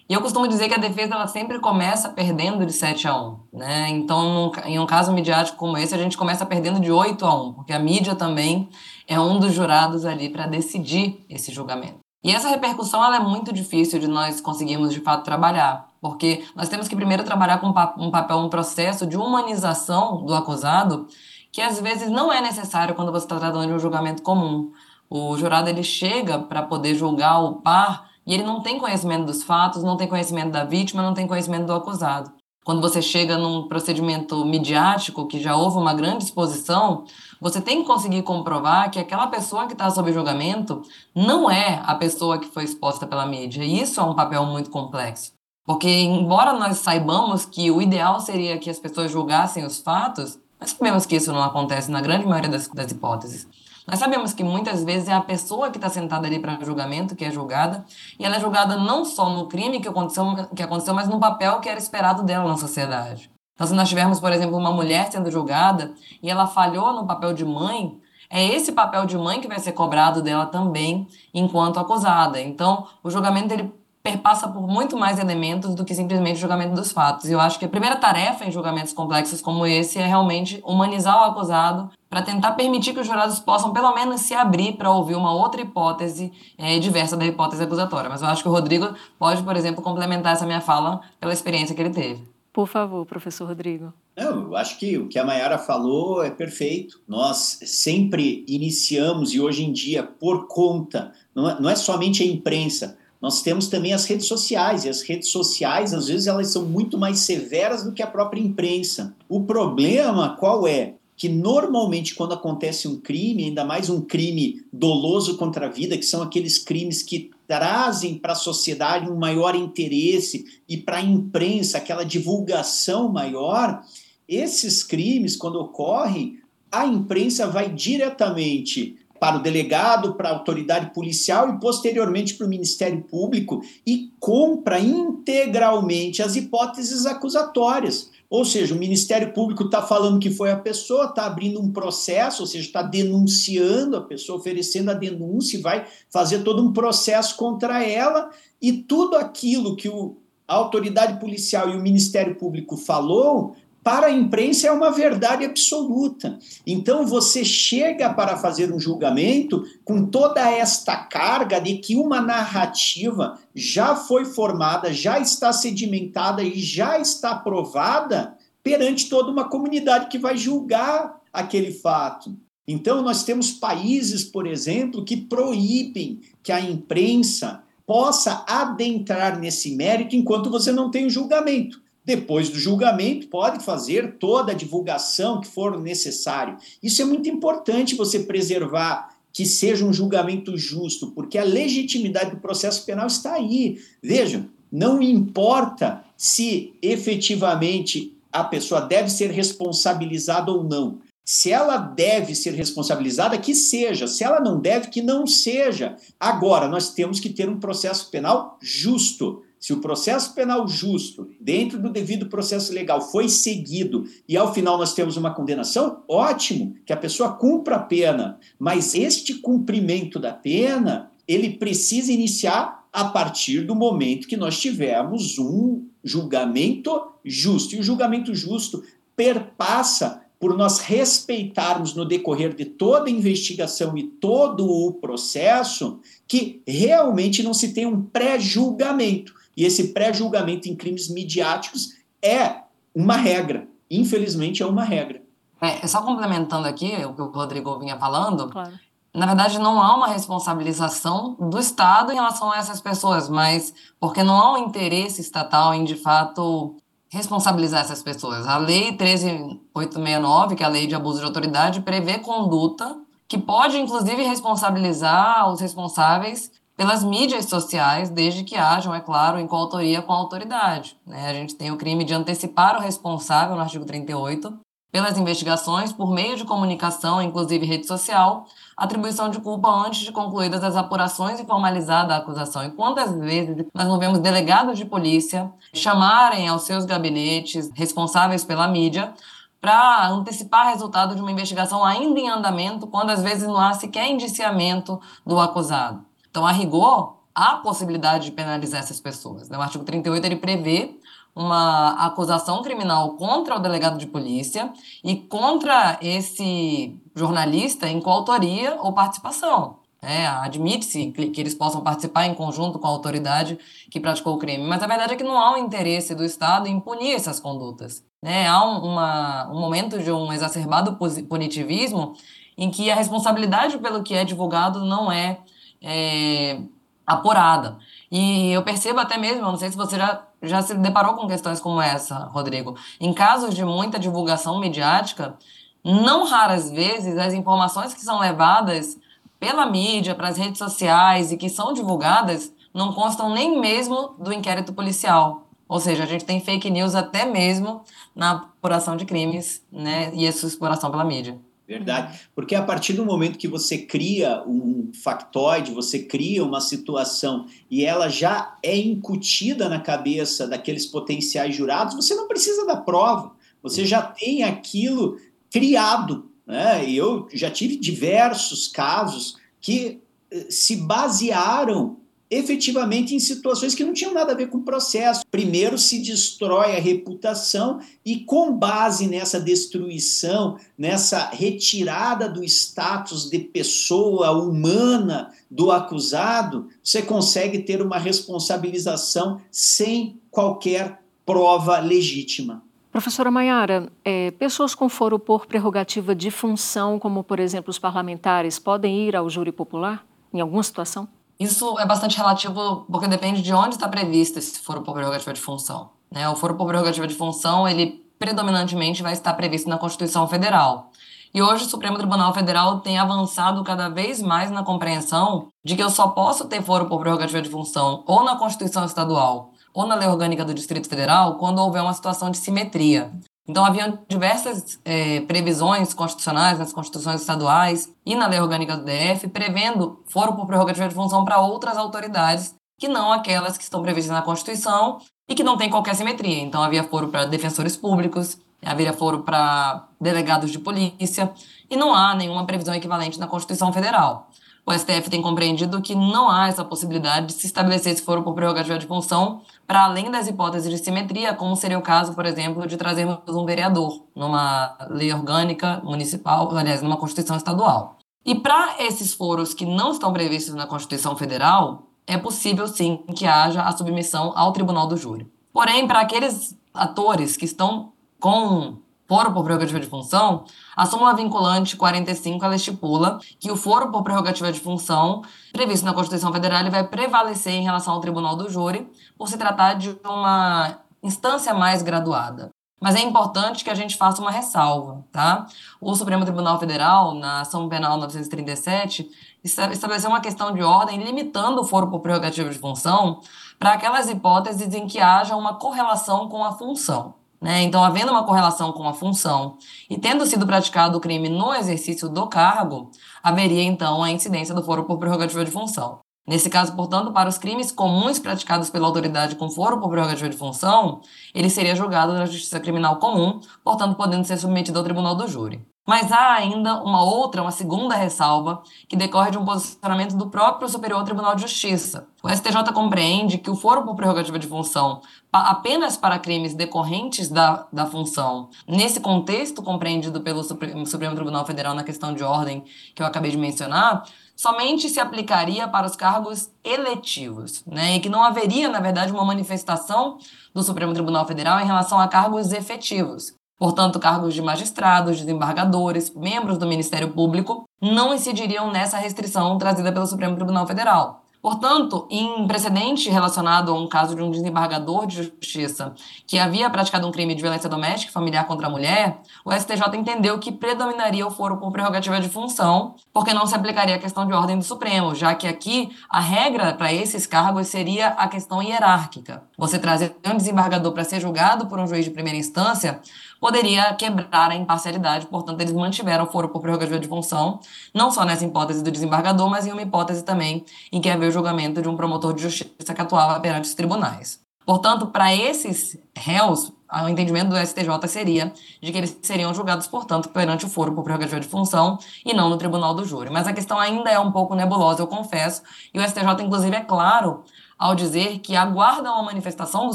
[0.06, 3.36] E eu costumo dizer que a defesa ela sempre começa perdendo de 7 a 1,
[3.54, 3.88] né?
[3.88, 7.54] Então, em um caso midiático como esse, a gente começa perdendo de 8 a 1,
[7.54, 8.68] porque a mídia também
[9.06, 12.07] é um dos jurados ali para decidir esse julgamento.
[12.22, 16.68] E essa repercussão ela é muito difícil de nós conseguirmos de fato trabalhar, porque nós
[16.68, 21.06] temos que primeiro trabalhar com um papel, um processo de humanização do acusado,
[21.52, 24.72] que às vezes não é necessário quando você está tratando de um julgamento comum.
[25.08, 29.42] O jurado ele chega para poder julgar o par e ele não tem conhecimento dos
[29.42, 32.37] fatos, não tem conhecimento da vítima, não tem conhecimento do acusado.
[32.68, 37.04] Quando você chega num procedimento midiático, que já houve uma grande exposição,
[37.40, 40.82] você tem que conseguir comprovar que aquela pessoa que está sob julgamento
[41.14, 43.64] não é a pessoa que foi exposta pela mídia.
[43.64, 45.32] E isso é um papel muito complexo.
[45.64, 50.72] Porque, embora nós saibamos que o ideal seria que as pessoas julgassem os fatos, nós
[50.72, 53.48] sabemos que isso não acontece na grande maioria das, das hipóteses.
[53.88, 57.24] Nós sabemos que muitas vezes é a pessoa que está sentada ali para julgamento que
[57.24, 57.86] é julgada,
[58.18, 61.58] e ela é julgada não só no crime que aconteceu, que aconteceu, mas no papel
[61.58, 63.30] que era esperado dela na sociedade.
[63.54, 67.32] Então, se nós tivermos, por exemplo, uma mulher sendo julgada e ela falhou no papel
[67.32, 67.98] de mãe,
[68.28, 72.38] é esse papel de mãe que vai ser cobrado dela também enquanto acusada.
[72.38, 73.72] Então, o julgamento ele
[74.10, 77.28] perpassa por muito mais elementos do que simplesmente o julgamento dos fatos.
[77.28, 81.16] E eu acho que a primeira tarefa em julgamentos complexos como esse é realmente humanizar
[81.20, 85.14] o acusado para tentar permitir que os jurados possam pelo menos se abrir para ouvir
[85.14, 88.08] uma outra hipótese é, diversa da hipótese acusatória.
[88.08, 91.74] Mas eu acho que o Rodrigo pode, por exemplo, complementar essa minha fala pela experiência
[91.74, 92.26] que ele teve.
[92.50, 93.92] Por favor, professor Rodrigo.
[94.16, 97.00] Não, eu acho que o que a Mayara falou é perfeito.
[97.06, 102.26] Nós sempre iniciamos, e hoje em dia, por conta, não é, não é somente a
[102.26, 106.64] imprensa, nós temos também as redes sociais, e as redes sociais, às vezes, elas são
[106.64, 109.14] muito mais severas do que a própria imprensa.
[109.28, 110.94] O problema qual é?
[111.18, 116.04] que normalmente quando acontece um crime, ainda mais um crime doloso contra a vida, que
[116.04, 121.78] são aqueles crimes que trazem para a sociedade um maior interesse e para a imprensa
[121.78, 123.82] aquela divulgação maior,
[124.28, 126.38] esses crimes, quando ocorrem,
[126.70, 132.50] a imprensa vai diretamente para o delegado, para a autoridade policial e posteriormente para o
[132.50, 138.10] Ministério Público e compra integralmente as hipóteses acusatórias.
[138.30, 142.42] Ou seja, o Ministério Público está falando que foi a pessoa, está abrindo um processo,
[142.42, 147.36] ou seja, está denunciando a pessoa, oferecendo a denúncia e vai fazer todo um processo
[147.36, 153.56] contra ela, e tudo aquilo que o, a autoridade policial e o Ministério Público falou
[153.82, 156.38] para a imprensa é uma verdade absoluta.
[156.66, 163.38] Então você chega para fazer um julgamento com toda esta carga de que uma narrativa
[163.54, 170.18] já foi formada, já está sedimentada e já está provada perante toda uma comunidade que
[170.18, 172.36] vai julgar aquele fato.
[172.66, 180.14] Então nós temos países, por exemplo, que proíbem que a imprensa possa adentrar nesse mérito
[180.14, 181.80] enquanto você não tem o julgamento.
[182.08, 186.56] Depois do julgamento, pode fazer toda a divulgação que for necessário.
[186.82, 192.38] Isso é muito importante você preservar que seja um julgamento justo, porque a legitimidade do
[192.38, 193.78] processo penal está aí.
[194.02, 201.00] Vejam, não importa se efetivamente a pessoa deve ser responsabilizada ou não.
[201.26, 204.06] Se ela deve ser responsabilizada, que seja.
[204.06, 205.94] Se ela não deve, que não seja.
[206.18, 209.42] Agora, nós temos que ter um processo penal justo.
[209.58, 214.78] Se o processo penal justo, dentro do devido processo legal, foi seguido e ao final
[214.78, 218.38] nós temos uma condenação, ótimo, que a pessoa cumpra a pena.
[218.58, 225.38] Mas este cumprimento da pena, ele precisa iniciar a partir do momento que nós tivermos
[225.38, 227.74] um julgamento justo.
[227.74, 228.82] E o julgamento justo
[229.14, 236.62] perpassa por nós respeitarmos no decorrer de toda a investigação e todo o processo que
[236.66, 239.34] realmente não se tem um pré-julgamento.
[239.58, 241.88] E esse pré-julgamento em crimes midiáticos
[242.22, 242.60] é
[242.94, 243.66] uma regra.
[243.90, 245.20] Infelizmente, é uma regra.
[245.60, 248.70] É, só complementando aqui o que o Rodrigo vinha falando, claro.
[249.12, 254.22] na verdade não há uma responsabilização do Estado em relação a essas pessoas, mas porque
[254.22, 256.76] não há um interesse estatal em, de fato,
[257.08, 258.46] responsabilizar essas pessoas.
[258.46, 263.76] A Lei 13869, que é a Lei de Abuso de Autoridade, prevê conduta que pode,
[263.76, 270.12] inclusive, responsabilizar os responsáveis pelas mídias sociais, desde que hajam, é claro, em coautoria com
[270.12, 270.96] a autoridade.
[271.04, 271.28] Né?
[271.28, 274.56] A gente tem o crime de antecipar o responsável, no artigo 38,
[274.92, 280.62] pelas investigações por meio de comunicação, inclusive rede social, atribuição de culpa antes de concluídas
[280.62, 282.64] as apurações e formalizada a acusação.
[282.64, 288.68] E quantas vezes nós não vemos delegados de polícia chamarem aos seus gabinetes responsáveis pela
[288.68, 289.12] mídia
[289.60, 294.08] para antecipar resultado de uma investigação ainda em andamento, quando às vezes não há sequer
[294.08, 296.06] indiciamento do acusado.
[296.30, 299.48] Então, a rigor, há possibilidade de penalizar essas pessoas.
[299.48, 299.56] Né?
[299.56, 300.98] O artigo 38 ele prevê
[301.34, 304.72] uma acusação criminal contra o delegado de polícia
[305.04, 309.76] e contra esse jornalista em coautoria ou participação.
[310.00, 313.58] É, Admite-se que eles possam participar em conjunto com a autoridade
[313.90, 316.68] que praticou o crime, mas a verdade é que não há um interesse do Estado
[316.68, 318.04] em punir essas condutas.
[318.22, 318.46] Né?
[318.48, 320.96] Há um, uma, um momento de um exacerbado
[321.28, 322.14] punitivismo
[322.56, 325.40] em que a responsabilidade pelo que é divulgado não é,
[325.82, 326.60] é
[327.06, 327.78] apurada.
[328.10, 331.60] E eu percebo até mesmo, não sei se você já, já se deparou com questões
[331.60, 332.76] como essa, Rodrigo.
[333.00, 335.36] Em casos de muita divulgação midiática,
[335.84, 338.98] não raras vezes as informações que são levadas
[339.40, 344.32] pela mídia, para as redes sociais e que são divulgadas não constam nem mesmo do
[344.32, 345.48] inquérito policial.
[345.68, 347.82] Ou seja, a gente tem fake news até mesmo
[348.14, 351.38] na apuração de crimes, né, e a sua exploração pela mídia.
[351.68, 352.20] Verdade.
[352.34, 357.84] Porque a partir do momento que você cria um factoide, você cria uma situação e
[357.84, 363.32] ela já é incutida na cabeça daqueles potenciais jurados, você não precisa da prova.
[363.62, 366.30] Você já tem aquilo criado.
[366.46, 366.88] Né?
[366.88, 370.00] E eu já tive diversos casos que
[370.30, 371.97] eh, se basearam
[372.30, 375.22] efetivamente em situações que não tinham nada a ver com o processo.
[375.30, 383.38] Primeiro se destrói a reputação e com base nessa destruição, nessa retirada do status de
[383.38, 392.62] pessoa humana do acusado, você consegue ter uma responsabilização sem qualquer prova legítima.
[392.90, 398.58] Professora Maiara, é, pessoas com foro por prerrogativa de função, como por exemplo os parlamentares,
[398.58, 401.08] podem ir ao júri popular em alguma situação?
[401.38, 405.40] Isso é bastante relativo porque depende de onde está previsto esse foro por prerrogativa de
[405.40, 405.90] função.
[406.10, 406.28] Né?
[406.28, 410.90] O foro por prerrogativa de função, ele predominantemente vai estar previsto na Constituição Federal.
[411.32, 415.82] E hoje o Supremo Tribunal Federal tem avançado cada vez mais na compreensão de que
[415.82, 419.94] eu só posso ter foro por prerrogativa de função ou na Constituição Estadual ou na
[419.94, 423.12] Lei Orgânica do Distrito Federal quando houver uma situação de simetria.
[423.48, 429.26] Então, haviam diversas é, previsões constitucionais nas constituições estaduais e na lei orgânica do DF,
[429.28, 434.14] prevendo foro por prerrogativa de função para outras autoridades que não aquelas que estão previstas
[434.14, 436.40] na Constituição e que não tem qualquer simetria.
[436.40, 441.32] Então, havia foro para defensores públicos, havia foro para delegados de polícia,
[441.70, 444.28] e não há nenhuma previsão equivalente na Constituição Federal
[444.68, 448.34] o STF tem compreendido que não há essa possibilidade de se estabelecer esse foro por
[448.34, 452.66] prerrogativa de função para além das hipóteses de simetria, como seria o caso, por exemplo,
[452.66, 457.96] de trazermos um vereador numa lei orgânica municipal, aliás, numa Constituição estadual.
[458.26, 463.26] E para esses foros que não estão previstos na Constituição Federal, é possível sim que
[463.26, 465.26] haja a submissão ao Tribunal do Júri.
[465.50, 468.76] Porém, para aqueles atores que estão com
[469.08, 470.44] foro por prerrogativa de função,
[470.76, 475.94] a súmula vinculante 45 ela estipula que o foro por prerrogativa de função previsto na
[475.94, 478.86] Constituição Federal ele vai prevalecer em relação ao Tribunal do Júri
[479.16, 482.50] por se tratar de uma instância mais graduada.
[482.80, 485.46] Mas é importante que a gente faça uma ressalva, tá?
[485.80, 489.08] O Supremo Tribunal Federal, na ação penal 937,
[489.42, 493.20] estabeleceu uma questão de ordem limitando o foro por prerrogativa de função
[493.58, 497.17] para aquelas hipóteses em que haja uma correlação com a função.
[497.40, 497.62] Né?
[497.62, 499.58] Então, havendo uma correlação com a função
[499.88, 502.90] e tendo sido praticado o crime no exercício do cargo,
[503.22, 506.00] haveria então a incidência do foro por prerrogativa de função.
[506.26, 510.36] Nesse caso, portanto, para os crimes comuns praticados pela autoridade com foro por prerrogativa de
[510.36, 511.00] função,
[511.34, 515.64] ele seria julgado na justiça criminal comum, portanto, podendo ser submetido ao tribunal do júri.
[515.88, 520.68] Mas há ainda uma outra, uma segunda ressalva, que decorre de um posicionamento do próprio
[520.68, 522.06] Superior Tribunal de Justiça.
[522.22, 525.00] O STJ compreende que o foro por prerrogativa de função
[525.32, 531.84] apenas para crimes decorrentes da, da função, nesse contexto compreendido pelo Supremo, Tribunal Federal na
[531.84, 532.64] questão de ordem
[532.94, 534.04] que eu acabei de mencionar,
[534.36, 537.96] somente se aplicaria para os cargos eletivos, né?
[537.96, 540.18] E que não haveria, na verdade, uma manifestação
[540.52, 543.37] do Supremo Tribunal Federal em relação a cargos efetivos.
[543.58, 550.06] Portanto, cargos de magistrados, desembargadores, membros do Ministério Público não incidiriam nessa restrição trazida pelo
[550.06, 551.24] Supremo Tribunal Federal.
[551.40, 555.94] Portanto, em precedente relacionado a um caso de um desembargador de justiça
[556.26, 559.96] que havia praticado um crime de violência doméstica e familiar contra a mulher, o STJ
[559.96, 564.26] entendeu que predominaria o foro por prerrogativa de função, porque não se aplicaria a questão
[564.26, 568.60] de ordem do Supremo, já que aqui a regra para esses cargos seria a questão
[568.60, 569.44] hierárquica.
[569.56, 573.00] Você trazer um desembargador para ser julgado por um juiz de primeira instância
[573.40, 577.60] poderia quebrar a imparcialidade, portanto, eles mantiveram o foro por prerrogativa de função,
[577.94, 581.32] não só nessa hipótese do desembargador, mas em uma hipótese também em que havia o
[581.32, 584.40] julgamento de um promotor de justiça que atuava perante os tribunais.
[584.68, 590.28] Portanto, para esses réus, o entendimento do STJ seria de que eles seriam julgados, portanto,
[590.28, 593.30] perante o foro por prerrogativa de função e não no tribunal do júri.
[593.30, 595.62] Mas a questão ainda é um pouco nebulosa, eu confesso,
[595.92, 597.44] e o STJ, inclusive, é claro
[597.78, 599.94] ao dizer que aguardam a manifestação do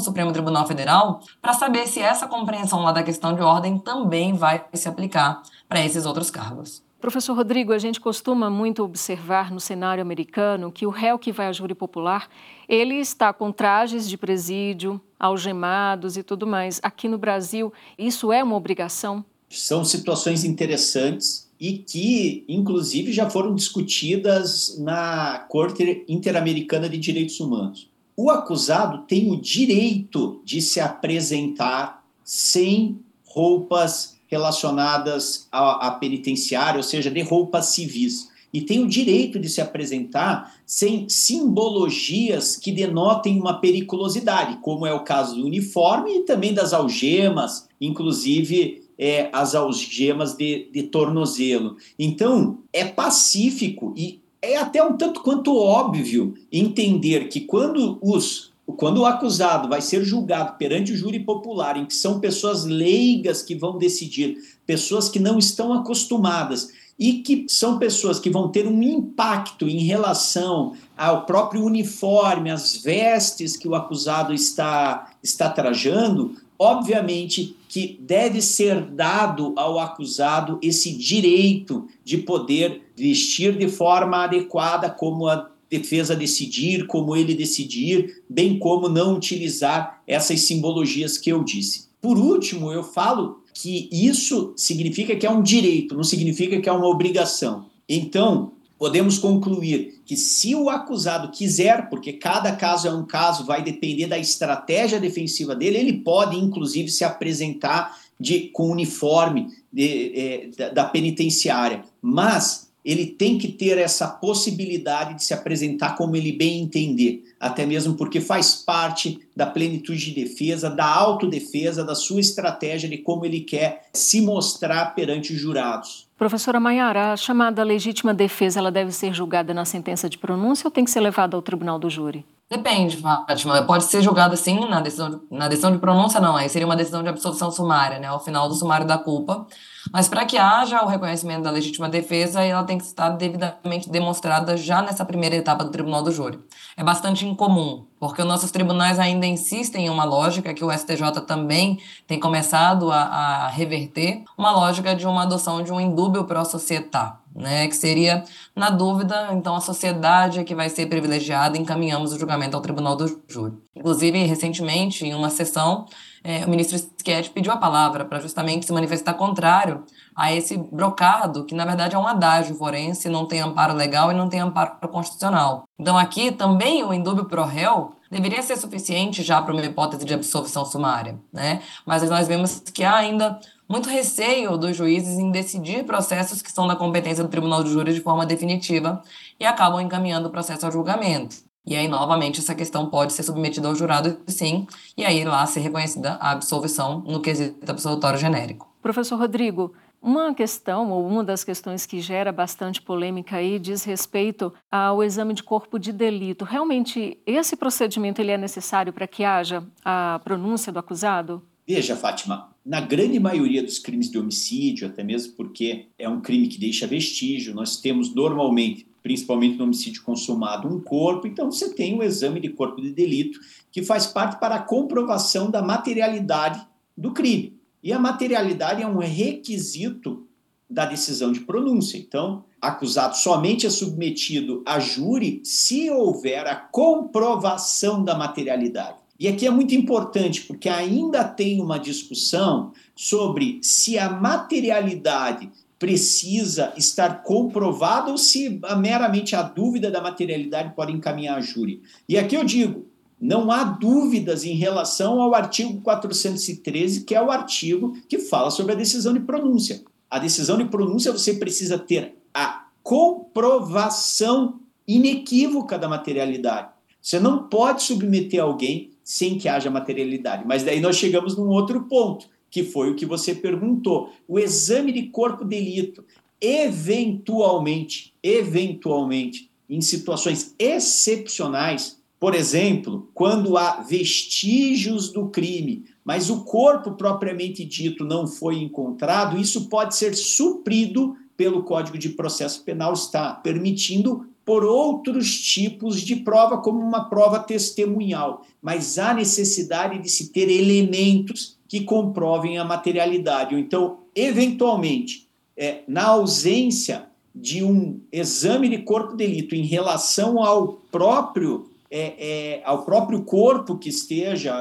[0.00, 4.64] Supremo Tribunal Federal para saber se essa compreensão lá da questão de ordem também vai
[4.72, 6.82] se aplicar para esses outros cargos.
[7.04, 11.48] Professor Rodrigo, a gente costuma muito observar no cenário americano que o réu que vai
[11.48, 12.30] a júri popular,
[12.66, 16.80] ele está com trajes de presídio, algemados e tudo mais.
[16.82, 19.22] Aqui no Brasil, isso é uma obrigação?
[19.50, 27.88] São situações interessantes e que, inclusive, já foram discutidas na Corte Interamericana de Direitos Humanos.
[28.14, 36.82] O acusado tem o direito de se apresentar sem roupas relacionadas à, à penitenciária, ou
[36.82, 38.28] seja, de roupas civis.
[38.52, 44.92] E tem o direito de se apresentar sem simbologias que denotem uma periculosidade, como é
[44.92, 51.76] o caso do uniforme e também das algemas, inclusive é, as algemas de, de tornozelo.
[51.98, 59.02] Então, é pacífico e é até um tanto quanto óbvio entender que quando os quando
[59.02, 63.54] o acusado vai ser julgado perante o júri popular, em que são pessoas leigas que
[63.54, 68.82] vão decidir, pessoas que não estão acostumadas e que são pessoas que vão ter um
[68.82, 77.56] impacto em relação ao próprio uniforme, às vestes que o acusado está, está trajando, obviamente
[77.68, 85.26] que deve ser dado ao acusado esse direito de poder vestir de forma adequada como
[85.26, 91.88] a defesa decidir, como ele decidir, bem como não utilizar essas simbologias que eu disse.
[92.00, 96.72] Por último, eu falo que isso significa que é um direito, não significa que é
[96.72, 97.66] uma obrigação.
[97.88, 103.62] Então, podemos concluir que se o acusado quiser, porque cada caso é um caso, vai
[103.62, 110.68] depender da estratégia defensiva dele, ele pode inclusive se apresentar de, com uniforme de, da,
[110.70, 116.60] da penitenciária, mas ele tem que ter essa possibilidade de se apresentar como ele bem
[116.60, 122.88] entender, até mesmo porque faz parte da plenitude de defesa, da autodefesa, da sua estratégia
[122.88, 126.06] de como ele quer se mostrar perante os jurados.
[126.18, 130.70] Professora Maiara, a chamada legítima defesa ela deve ser julgada na sentença de pronúncia ou
[130.70, 132.24] tem que ser levada ao tribunal do júri?
[132.50, 133.62] Depende, Fátima.
[133.62, 136.36] Pode ser julgada sim na decisão, de, na decisão de pronúncia, não.
[136.36, 138.06] Aí seria uma decisão de absolvição sumária, né?
[138.06, 139.46] Ao final do sumário da culpa.
[139.90, 144.56] Mas para que haja o reconhecimento da legítima defesa, ela tem que estar devidamente demonstrada
[144.58, 146.38] já nessa primeira etapa do tribunal do júri.
[146.76, 151.22] É bastante incomum, porque os nossos tribunais ainda insistem em uma lógica que o STJ
[151.26, 156.44] também tem começado a, a reverter, uma lógica de uma adoção de um indúbio pro
[156.44, 158.24] società né, que seria,
[158.54, 162.94] na dúvida, então a sociedade é que vai ser privilegiada, encaminhamos o julgamento ao tribunal
[162.94, 163.54] do júri.
[163.74, 165.86] Inclusive, recentemente, em uma sessão,
[166.22, 169.84] é, o ministro Schietti pediu a palavra para justamente se manifestar contrário
[170.16, 174.14] a esse brocado, que na verdade é um adágio forense, não tem amparo legal e
[174.14, 175.64] não tem amparo constitucional.
[175.78, 180.14] Então aqui também o indúbio pro réu deveria ser suficiente já para uma hipótese de
[180.14, 181.60] absolvição sumária, né?
[181.84, 186.66] Mas nós vemos que há ainda muito receio dos juízes em decidir processos que são
[186.66, 189.02] da competência do Tribunal de Júri de forma definitiva
[189.38, 191.36] e acabam encaminhando o processo ao julgamento.
[191.66, 194.66] E aí, novamente, essa questão pode ser submetida ao jurado, sim,
[194.98, 198.68] e aí lá ser reconhecida a absolvição no quesito absolutório genérico.
[198.82, 204.52] Professor Rodrigo, uma questão, ou uma das questões que gera bastante polêmica aí, diz respeito
[204.70, 206.44] ao exame de corpo de delito.
[206.44, 211.42] Realmente, esse procedimento ele é necessário para que haja a pronúncia do acusado?
[211.66, 216.48] Veja, Fátima, na grande maioria dos crimes de homicídio, até mesmo porque é um crime
[216.48, 221.92] que deixa vestígio, nós temos normalmente, principalmente no homicídio consumado, um corpo, então você tem
[221.94, 223.38] o um exame de corpo de delito,
[223.70, 227.58] que faz parte para a comprovação da materialidade do crime.
[227.82, 230.26] E a materialidade é um requisito
[230.68, 231.98] da decisão de pronúncia.
[231.98, 239.03] Então, acusado somente é submetido a júri se houver a comprovação da materialidade.
[239.24, 246.74] E aqui é muito importante, porque ainda tem uma discussão sobre se a materialidade precisa
[246.76, 251.80] estar comprovada ou se meramente a dúvida da materialidade pode encaminhar a júri.
[252.06, 252.84] E aqui eu digo,
[253.18, 258.74] não há dúvidas em relação ao artigo 413, que é o artigo que fala sobre
[258.74, 259.82] a decisão de pronúncia.
[260.10, 266.68] A decisão de pronúncia você precisa ter a comprovação inequívoca da materialidade.
[267.00, 270.44] Você não pode submeter alguém sem que haja materialidade.
[270.46, 274.10] Mas daí nós chegamos num outro ponto, que foi o que você perguntou.
[274.26, 276.02] O exame de corpo de delito,
[276.40, 286.92] eventualmente, eventualmente, em situações excepcionais, por exemplo, quando há vestígios do crime, mas o corpo
[286.92, 293.34] propriamente dito não foi encontrado, isso pode ser suprido pelo Código de Processo Penal, está
[293.34, 300.30] permitindo por outros tipos de prova, como uma prova testemunhal, mas há necessidade de se
[300.30, 303.54] ter elementos que comprovem a materialidade.
[303.54, 305.26] Então, eventualmente,
[305.56, 312.56] é, na ausência de um exame de corpo de delito em relação ao próprio é,
[312.56, 314.52] é, ao próprio corpo que esteja,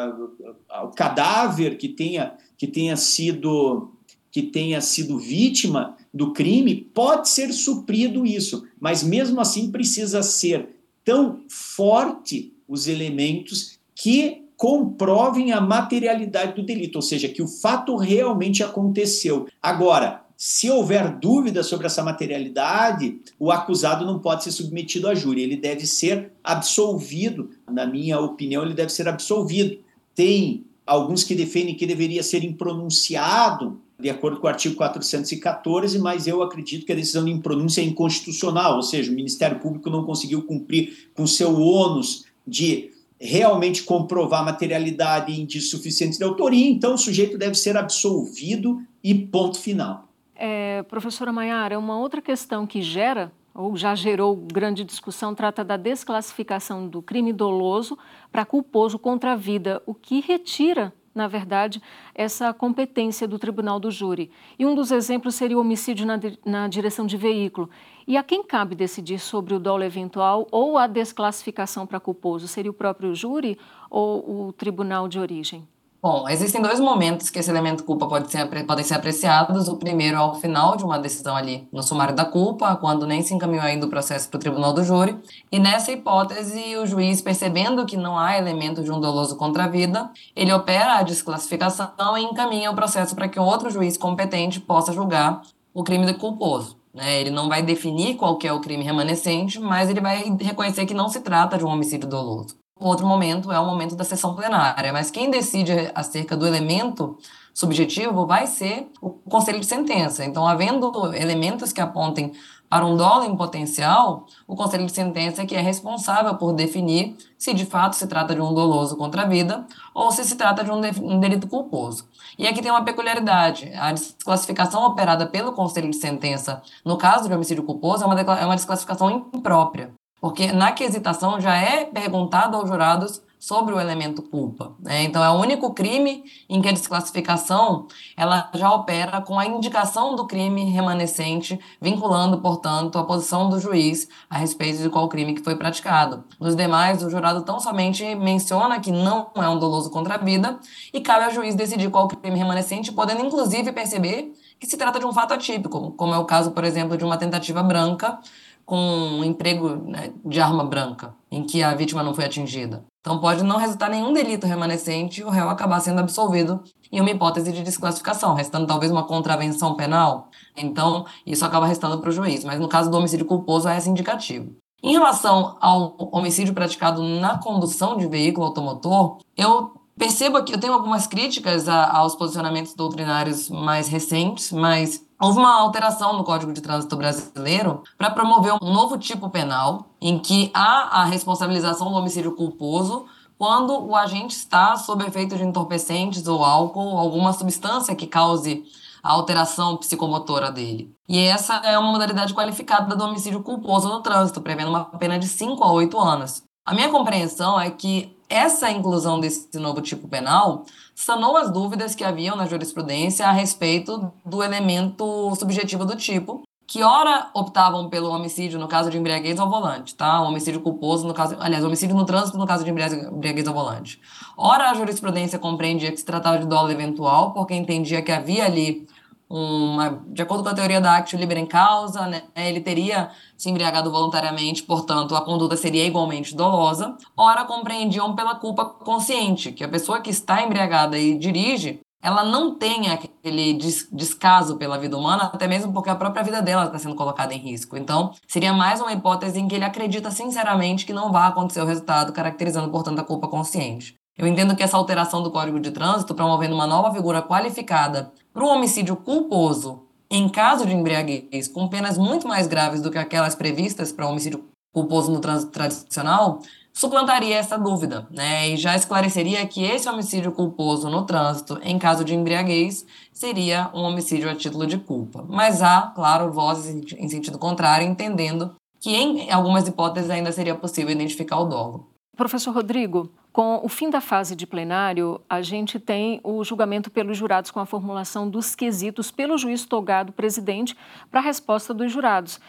[0.69, 3.89] ao cadáver que tenha, que tenha sido
[4.31, 10.69] que tenha sido vítima do crime, pode ser suprido isso, mas mesmo assim precisa ser
[11.03, 17.95] tão forte os elementos que comprovem a materialidade do delito, ou seja, que o fato
[17.95, 19.47] realmente aconteceu.
[19.61, 25.41] Agora, se houver dúvida sobre essa materialidade, o acusado não pode ser submetido a júri,
[25.41, 27.49] ele deve ser absolvido.
[27.69, 29.77] Na minha opinião, ele deve ser absolvido.
[30.15, 36.27] Tem alguns que defendem que deveria ser impronunciado de acordo com o artigo 414, mas
[36.27, 40.03] eu acredito que a decisão de impronúncia é inconstitucional, ou seja, o Ministério Público não
[40.03, 46.95] conseguiu cumprir com seu ônus de realmente comprovar materialidade e indícios suficientes de autoria, então
[46.95, 50.09] o sujeito deve ser absolvido e ponto final.
[50.35, 55.77] É, professora Maiara, uma outra questão que gera ou já gerou grande discussão, trata da
[55.77, 57.97] desclassificação do crime doloso
[58.29, 61.81] para culposo contra a vida, o que retira na verdade,
[62.15, 64.31] essa competência do tribunal do júri.
[64.57, 67.69] E um dos exemplos seria o homicídio na, na direção de veículo.
[68.07, 72.47] E a quem cabe decidir sobre o dolo eventual ou a desclassificação para culposo?
[72.47, 73.57] Seria o próprio júri
[73.89, 75.67] ou o tribunal de origem?
[76.03, 79.69] Bom, existem dois momentos que esse elemento culpa pode ser, podem ser apreciados.
[79.69, 83.21] O primeiro é ao final de uma decisão ali no sumário da culpa, quando nem
[83.21, 85.17] se encaminhou ainda o processo para o tribunal do júri.
[85.49, 89.69] E nessa hipótese, o juiz, percebendo que não há elemento de um doloso contra a
[89.69, 94.91] vida, ele opera a desclassificação e encaminha o processo para que outro juiz competente possa
[94.91, 95.41] julgar
[95.73, 96.75] o crime do culposo.
[96.93, 97.21] Né?
[97.21, 101.07] Ele não vai definir qual é o crime remanescente, mas ele vai reconhecer que não
[101.07, 105.11] se trata de um homicídio doloso outro momento é o momento da sessão plenária, mas
[105.11, 107.17] quem decide acerca do elemento
[107.53, 110.25] subjetivo vai ser o conselho de sentença.
[110.25, 112.33] Então, havendo elementos que apontem
[112.67, 117.15] para um dolo em potencial, o conselho de sentença é que é responsável por definir
[117.37, 120.63] se de fato se trata de um doloso contra a vida ou se se trata
[120.63, 122.07] de um, de, um delito culposo.
[122.35, 127.35] E aqui tem uma peculiaridade: a desclassificação operada pelo conselho de sentença no caso de
[127.35, 129.93] homicídio culposo é uma, é uma desclassificação imprópria
[130.23, 134.71] porque na quesitação já é perguntado aos jurados sobre o elemento culpa.
[134.79, 135.03] Né?
[135.03, 140.15] Então, é o único crime em que a desclassificação ela já opera com a indicação
[140.15, 145.43] do crime remanescente, vinculando, portanto, a posição do juiz a respeito de qual crime que
[145.43, 146.23] foi praticado.
[146.39, 150.57] Nos demais, o jurado tão somente menciona que não é um doloso contra a vida
[150.93, 155.05] e cabe ao juiz decidir qual crime remanescente, podendo inclusive perceber que se trata de
[155.05, 158.19] um fato atípico, como é o caso, por exemplo, de uma tentativa branca
[158.65, 162.85] com um emprego né, de arma branca, em que a vítima não foi atingida.
[163.01, 167.09] Então, pode não resultar nenhum delito remanescente e o réu acabar sendo absolvido em uma
[167.09, 170.29] hipótese de desclassificação, restando talvez uma contravenção penal.
[170.55, 172.45] Então, isso acaba restando para o juiz.
[172.45, 174.55] Mas no caso do homicídio culposo, é esse indicativo.
[174.81, 180.73] Em relação ao homicídio praticado na condução de veículo automotor, eu percebo que eu tenho
[180.73, 186.59] algumas críticas a, aos posicionamentos doutrinários mais recentes, mas houve uma alteração no Código de
[186.59, 192.35] Trânsito Brasileiro para promover um novo tipo penal em que há a responsabilização do homicídio
[192.35, 193.05] culposo
[193.37, 198.65] quando o agente está sob efeito de entorpecentes ou álcool, alguma substância que cause
[199.01, 200.93] a alteração psicomotora dele.
[201.07, 205.27] E essa é uma modalidade qualificada do homicídio culposo no trânsito, prevendo uma pena de
[205.27, 206.43] 5 a 8 anos.
[206.65, 210.63] A minha compreensão é que essa inclusão desse novo tipo penal
[210.95, 216.81] sanou as dúvidas que haviam na jurisprudência a respeito do elemento subjetivo do tipo, que
[216.81, 220.21] ora optavam pelo homicídio no caso de embriaguez ao volante, tá?
[220.21, 223.99] O homicídio culposo no caso, aliás, homicídio no trânsito no caso de embriaguez ao volante.
[224.37, 228.87] Ora a jurisprudência compreendia que se tratava de dolo eventual, porque entendia que havia ali
[229.35, 233.49] uma, de acordo com a teoria da actio libera em causa, né, ele teria se
[233.49, 236.95] embriagado voluntariamente, portanto, a conduta seria igualmente dolosa.
[237.17, 242.53] Ora compreendiam pela culpa consciente, que a pessoa que está embriagada e dirige ela não
[242.53, 246.95] tem aquele descaso pela vida humana, até mesmo porque a própria vida dela está sendo
[246.95, 247.77] colocada em risco.
[247.77, 251.65] Então, seria mais uma hipótese em que ele acredita sinceramente que não vai acontecer o
[251.65, 253.95] resultado, caracterizando, portanto, a culpa consciente.
[254.17, 258.43] Eu entendo que essa alteração do Código de Trânsito, promovendo uma nova figura qualificada para
[258.43, 263.33] o homicídio culposo em caso de embriaguez, com penas muito mais graves do que aquelas
[263.33, 266.39] previstas para homicídio culposo no trânsito tradicional,
[266.71, 268.49] suplantaria essa dúvida, né?
[268.49, 273.81] E já esclareceria que esse homicídio culposo no trânsito, em caso de embriaguez, seria um
[273.81, 275.25] homicídio a título de culpa.
[275.27, 280.91] Mas há, claro, vozes em sentido contrário, entendendo que em algumas hipóteses ainda seria possível
[280.91, 281.87] identificar o dolo.
[282.15, 287.17] Professor Rodrigo, com o fim da fase de plenário, a gente tem o julgamento pelos
[287.17, 290.77] jurados com a formulação dos quesitos pelo juiz togado presidente
[291.09, 292.39] para a resposta dos jurados.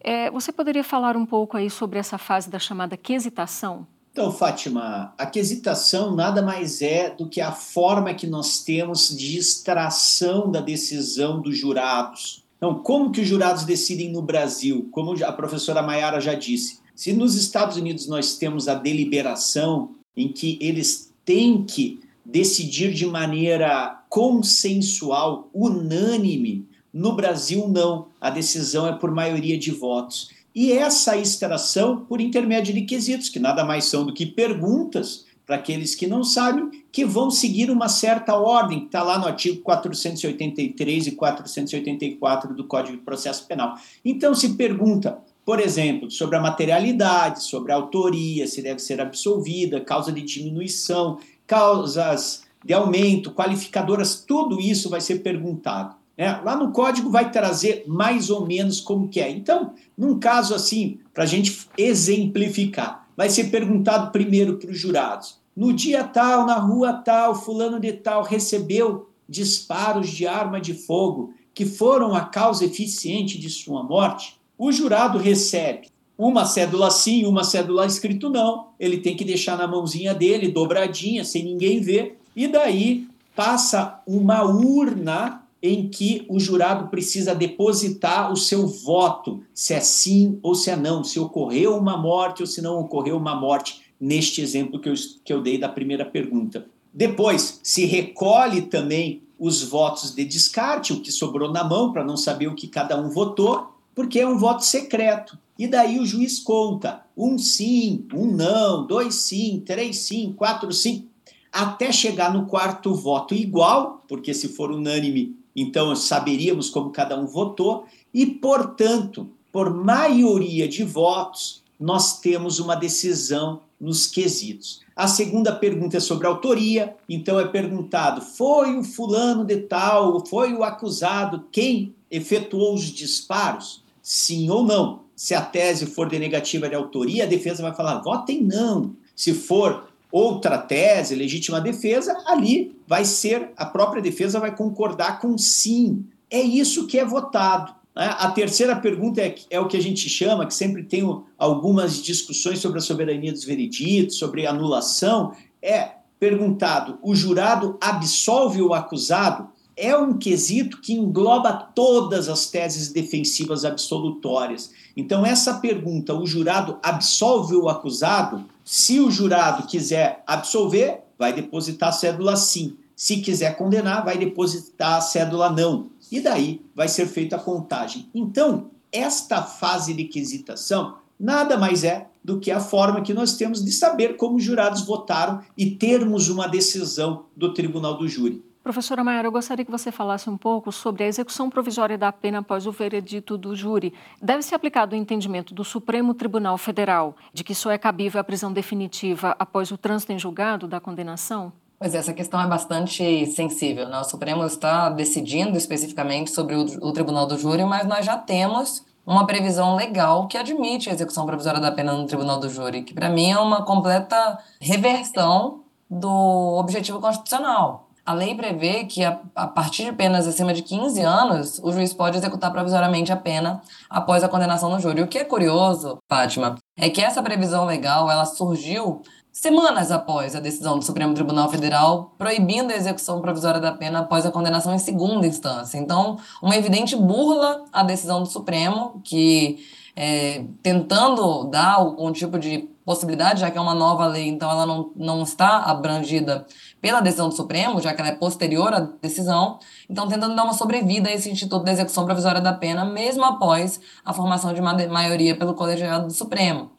[0.00, 3.86] É, você poderia falar um pouco aí sobre essa fase da chamada quesitação?
[4.12, 9.38] Então, Fátima, a quesitação nada mais é do que a forma que nós temos de
[9.38, 12.44] extração da decisão dos jurados.
[12.58, 14.90] Então, como que os jurados decidem no Brasil?
[14.92, 20.28] Como a professora Maiara já disse, se nos Estados Unidos nós temos a deliberação em
[20.28, 28.06] que eles têm que decidir de maneira consensual, unânime, no Brasil, não.
[28.20, 30.30] A decisão é por maioria de votos.
[30.54, 35.56] E essa extração por intermédio de quesitos, que nada mais são do que perguntas para
[35.56, 39.60] aqueles que não sabem, que vão seguir uma certa ordem, que está lá no artigo
[39.62, 43.74] 483 e 484 do Código de Processo Penal.
[44.04, 49.80] Então, se pergunta, por exemplo, sobre a materialidade, sobre a autoria, se deve ser absolvida,
[49.80, 55.94] causa de diminuição, causas de aumento, qualificadoras, tudo isso vai ser perguntado.
[56.16, 59.30] É, lá no código vai trazer mais ou menos como que é.
[59.30, 65.38] Então, num caso assim, para a gente exemplificar, vai ser perguntado primeiro para os jurados.
[65.56, 71.34] No dia tal, na rua tal, fulano de tal recebeu disparos de arma de fogo
[71.52, 74.38] que foram a causa eficiente de sua morte.
[74.58, 78.68] O jurado recebe uma cédula sim, uma cédula escrito não.
[78.78, 82.18] Ele tem que deixar na mãozinha dele, dobradinha, sem ninguém ver.
[82.36, 89.72] E daí passa uma urna em que o jurado precisa depositar o seu voto, se
[89.72, 93.34] é sim ou se é não, se ocorreu uma morte ou se não ocorreu uma
[93.34, 94.94] morte, neste exemplo que eu,
[95.24, 96.66] que eu dei da primeira pergunta.
[96.92, 102.16] Depois, se recolhe também os votos de descarte, o que sobrou na mão, para não
[102.16, 105.38] saber o que cada um votou, porque é um voto secreto.
[105.58, 111.06] E daí o juiz conta um sim, um não, dois sim, três sim, quatro sim,
[111.52, 117.26] até chegar no quarto voto igual, porque se for unânime então saberíamos como cada um
[117.26, 124.80] votou, e, portanto, por maioria de votos, nós temos uma decisão nos quesitos.
[124.96, 130.54] A segunda pergunta é sobre autoria, então é perguntado: foi o fulano de tal, foi
[130.54, 133.82] o acusado quem efetuou os disparos?
[134.04, 135.00] Sim ou não?
[135.16, 138.94] Se a tese for de negativa de autoria, a defesa vai falar: votem não.
[139.16, 145.38] Se for outra tese, legítima defesa, ali vai ser, a própria defesa vai concordar com
[145.38, 146.04] sim.
[146.30, 147.74] É isso que é votado.
[147.96, 148.14] Né?
[148.18, 151.02] A terceira pergunta é, é, o que a gente chama, que sempre tem
[151.38, 155.32] algumas discussões sobre a soberania dos vereditos, sobre anulação,
[155.62, 159.48] é perguntado: o jurado absolve o acusado?
[159.76, 164.70] É um quesito que engloba todas as teses defensivas absolutórias.
[164.96, 168.44] Então, essa pergunta, o jurado absolve o acusado?
[168.64, 172.76] Se o jurado quiser absolver, vai depositar a cédula sim.
[172.94, 175.86] Se quiser condenar, vai depositar a cédula não.
[176.10, 178.08] E daí vai ser feita a contagem.
[178.14, 183.64] Então, esta fase de quisitação nada mais é do que a forma que nós temos
[183.64, 188.42] de saber como os jurados votaram e termos uma decisão do tribunal do júri.
[188.64, 192.38] Professora Maiara, eu gostaria que você falasse um pouco sobre a execução provisória da pena
[192.38, 193.92] após o veredito do júri.
[194.22, 198.24] Deve ser aplicado o entendimento do Supremo Tribunal Federal de que só é cabível a
[198.24, 201.52] prisão definitiva após o trânsito em julgado da condenação?
[201.78, 203.86] Pois é, essa questão é bastante sensível.
[203.86, 204.00] Né?
[204.00, 208.82] O Supremo está decidindo especificamente sobre o, o Tribunal do Júri, mas nós já temos
[209.06, 212.94] uma previsão legal que admite a execução provisória da pena no Tribunal do Júri, que
[212.94, 217.90] para mim é uma completa reversão do objetivo constitucional.
[218.06, 221.94] A lei prevê que, a, a, partir de penas acima de 15 anos, o juiz
[221.94, 225.00] pode executar provisoriamente a pena após a condenação no júri.
[225.00, 229.00] O que é curioso, Fátima, é que essa previsão legal ela surgiu
[229.32, 234.24] semanas após a decisão do Supremo Tribunal Federal proibindo a execução provisória da pena após
[234.24, 235.78] a condenação em segunda instância.
[235.78, 239.58] Então, uma evidente burla à decisão do Supremo, que
[239.96, 244.66] é, tentando dar algum tipo de possibilidade, já que é uma nova lei, então ela
[244.66, 246.46] não, não está abrangida
[246.80, 249.58] pela decisão do Supremo, já que ela é posterior à decisão,
[249.88, 253.80] então tentando dar uma sobrevida a esse Instituto da Execução Provisória da Pena, mesmo após
[254.04, 256.73] a formação de maioria pelo colegiado do Supremo.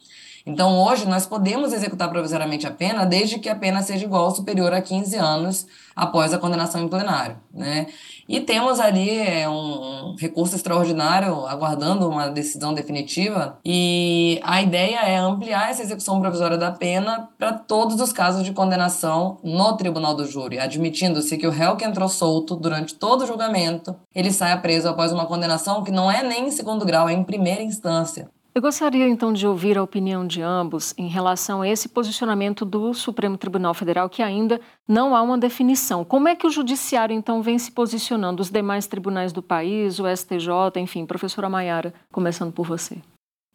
[0.45, 4.31] Então, hoje, nós podemos executar provisoriamente a pena desde que a pena seja igual ou
[4.31, 5.65] superior a 15 anos
[5.95, 7.37] após a condenação em plenário.
[7.51, 7.87] Né?
[8.29, 15.17] E temos ali é, um recurso extraordinário aguardando uma decisão definitiva, e a ideia é
[15.17, 20.27] ampliar essa execução provisória da pena para todos os casos de condenação no tribunal do
[20.27, 24.87] júri, admitindo-se que o réu que entrou solto durante todo o julgamento ele saia preso
[24.87, 28.29] após uma condenação que não é nem em segundo grau, é em primeira instância.
[28.57, 32.93] Eu gostaria então de ouvir a opinião de ambos em relação a esse posicionamento do
[32.93, 36.05] Supremo Tribunal Federal, que ainda não há uma definição.
[36.05, 38.41] Como é que o Judiciário então vem se posicionando?
[38.41, 43.01] Os demais tribunais do país, o STJ, enfim, professora Maiara, começando por você.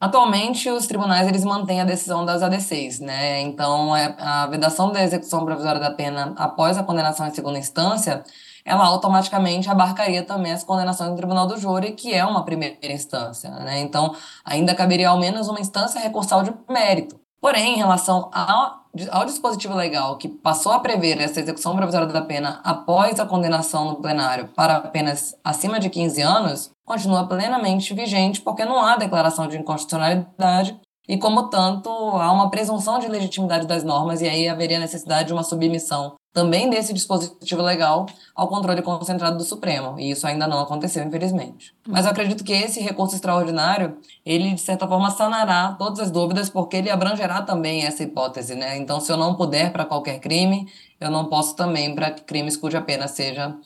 [0.01, 3.43] Atualmente, os tribunais eles mantêm a decisão das ADCs, né?
[3.43, 8.25] Então, é, a vedação da execução provisória da pena após a condenação em segunda instância
[8.65, 13.51] ela automaticamente abarcaria também as condenações do Tribunal do Júri, que é uma primeira instância.
[13.51, 13.81] Né?
[13.81, 17.19] Então, ainda caberia ao menos uma instância recursal de mérito.
[17.41, 22.21] Porém, em relação ao, ao dispositivo legal que passou a prever essa execução provisória da
[22.21, 28.41] pena após a condenação no plenário para apenas acima de 15 anos, continua plenamente vigente,
[28.41, 30.77] porque não há declaração de inconstitucionalidade
[31.09, 35.33] e, como tanto, há uma presunção de legitimidade das normas, e aí haveria necessidade de
[35.33, 40.59] uma submissão também desse dispositivo legal ao controle concentrado do Supremo, e isso ainda não
[40.59, 41.73] aconteceu, infelizmente.
[41.87, 46.51] Mas eu acredito que esse recurso extraordinário, ele de certa forma sanará todas as dúvidas,
[46.51, 48.77] porque ele abrangerá também essa hipótese, né?
[48.77, 50.69] Então, se eu não puder para qualquer crime,
[51.01, 53.57] eu não posso também para crimes cuja pena seja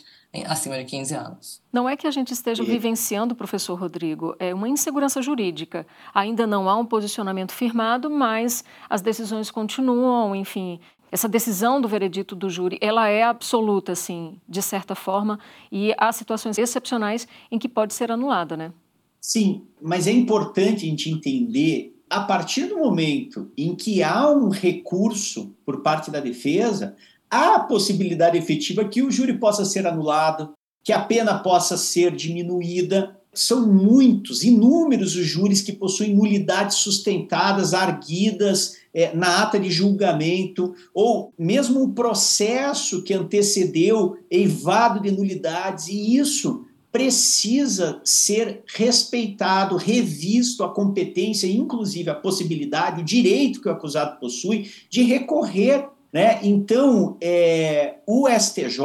[0.46, 1.62] acima de 15 anos.
[1.72, 2.66] Não é que a gente esteja e...
[2.66, 5.86] vivenciando, professor Rodrigo, é uma insegurança jurídica.
[6.12, 10.80] Ainda não há um posicionamento firmado, mas as decisões continuam, enfim,
[11.14, 15.38] essa decisão do veredito do júri, ela é absoluta, assim, de certa forma,
[15.70, 18.72] e há situações excepcionais em que pode ser anulada, né?
[19.20, 24.48] Sim, mas é importante a gente entender, a partir do momento em que há um
[24.48, 26.96] recurso por parte da defesa,
[27.34, 30.52] há possibilidade efetiva que o júri possa ser anulado,
[30.84, 33.16] que a pena possa ser diminuída.
[33.32, 40.72] São muitos, inúmeros os júris que possuem nulidades sustentadas, arguidas é, na ata de julgamento,
[40.94, 50.62] ou mesmo o processo que antecedeu eivado de nulidades, e isso precisa ser respeitado, revisto
[50.62, 56.38] a competência, inclusive a possibilidade, o direito que o acusado possui de recorrer né?
[56.44, 58.78] Então, é, o STJ,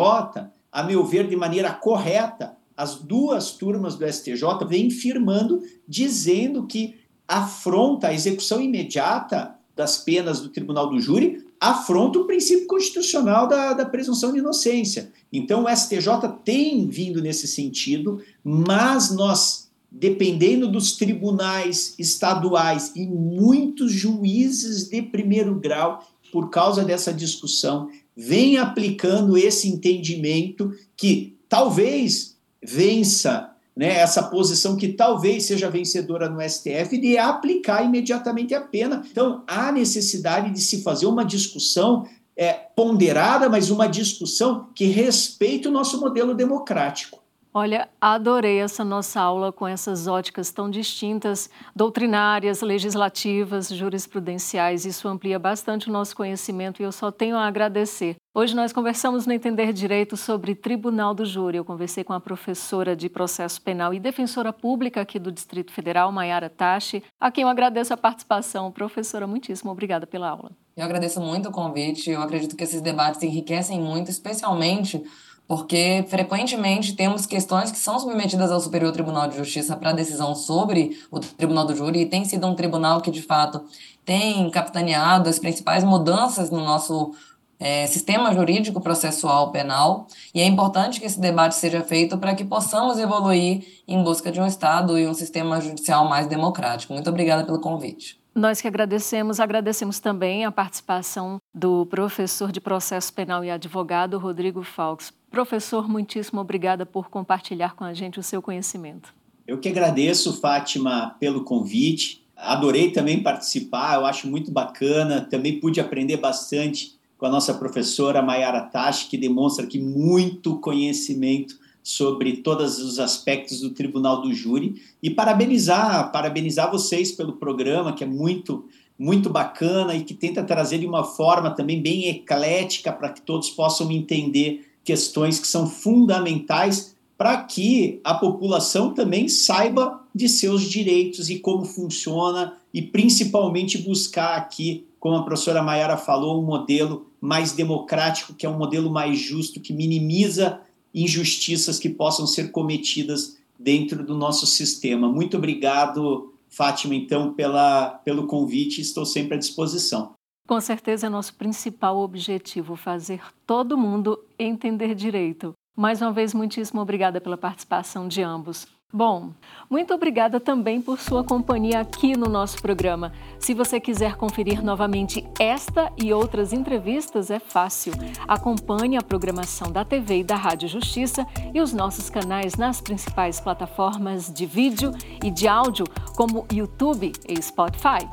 [0.72, 6.96] a meu ver, de maneira correta, as duas turmas do STJ vêm firmando, dizendo que
[7.28, 13.74] afronta a execução imediata das penas do Tribunal do Júri, afronta o princípio constitucional da,
[13.74, 15.12] da presunção de inocência.
[15.32, 16.08] Então, o STJ
[16.44, 25.56] tem vindo nesse sentido, mas nós dependendo dos tribunais estaduais e muitos juízes de primeiro
[25.56, 33.50] grau por causa dessa discussão, vem aplicando esse entendimento que talvez vença
[33.80, 39.06] né, essa posição que talvez seja vencedora no STF de aplicar imediatamente a pena.
[39.10, 42.06] Então, há necessidade de se fazer uma discussão
[42.36, 47.24] é, ponderada, mas uma discussão que respeite o nosso modelo democrático.
[47.52, 54.86] Olha, adorei essa nossa aula com essas óticas tão distintas, doutrinárias, legislativas, jurisprudenciais.
[54.86, 58.16] Isso amplia bastante o nosso conhecimento e eu só tenho a agradecer.
[58.36, 61.58] Hoje nós conversamos no Entender Direito sobre Tribunal do Júri.
[61.58, 66.12] Eu conversei com a professora de processo penal e defensora pública aqui do Distrito Federal,
[66.12, 68.72] Maiara Tachi, a quem eu agradeço a participação.
[68.72, 70.52] Professora, muitíssimo obrigada pela aula.
[70.78, 72.12] Eu agradeço muito o convite.
[72.12, 75.04] Eu acredito que esses debates enriquecem muito, especialmente
[75.50, 81.00] porque frequentemente temos questões que são submetidas ao Superior Tribunal de Justiça para decisão sobre
[81.10, 83.66] o Tribunal do Júri, e tem sido um tribunal que, de fato,
[84.06, 87.16] tem capitaneado as principais mudanças no nosso
[87.60, 92.46] é, sistema jurídico processual penal, e é importante que esse debate seja feito para que
[92.46, 96.94] possamos evoluir em busca de um Estado e um sistema judicial mais democrático.
[96.94, 98.19] Muito obrigada pelo convite.
[98.34, 104.64] Nós que agradecemos, agradecemos também a participação do professor de processo penal e advogado Rodrigo
[104.64, 105.12] Falks.
[105.32, 109.14] Professor, muitíssimo obrigada por compartilhar com a gente o seu conhecimento.
[109.48, 112.24] Eu que agradeço, Fátima, pelo convite.
[112.36, 115.22] Adorei também participar, eu acho muito bacana.
[115.22, 121.60] Também pude aprender bastante com a nossa professora Mayara Tachi, que demonstra aqui muito conhecimento
[121.90, 128.04] sobre todos os aspectos do Tribunal do Júri e parabenizar, parabenizar vocês pelo programa, que
[128.04, 128.66] é muito
[128.98, 133.50] muito bacana e que tenta trazer de uma forma também bem eclética para que todos
[133.50, 141.30] possam entender questões que são fundamentais para que a população também saiba de seus direitos
[141.30, 147.54] e como funciona e principalmente buscar aqui, como a professora Maiara falou, um modelo mais
[147.54, 150.60] democrático, que é um modelo mais justo, que minimiza
[150.94, 155.12] injustiças que possam ser cometidas dentro do nosso sistema.
[155.12, 160.14] Muito obrigado, Fátima, então, pela, pelo convite, estou sempre à disposição.
[160.48, 165.54] Com certeza é nosso principal objetivo fazer todo mundo entender direito.
[165.78, 168.68] Mais uma vez, muitíssimo obrigada pela participação de ambos.
[168.92, 169.30] Bom,
[169.70, 173.14] muito obrigada também por sua companhia aqui no nosso programa.
[173.38, 177.94] Se você quiser conferir novamente esta e outras entrevistas, é fácil.
[178.28, 181.24] Acompanhe a programação da TV e da Rádio Justiça
[181.54, 184.92] e os nossos canais nas principais plataformas de vídeo
[185.24, 185.86] e de áudio,
[186.16, 188.10] como YouTube e Spotify.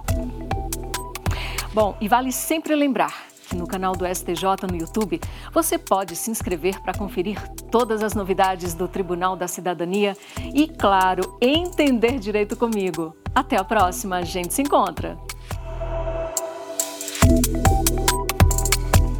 [1.72, 5.20] Bom, e vale sempre lembrar no canal do STJ no YouTube
[5.52, 7.40] você pode se inscrever para conferir
[7.70, 10.16] todas as novidades do Tribunal da Cidadania
[10.54, 13.14] e, claro, entender direito comigo.
[13.34, 15.18] Até a próxima, a gente se encontra.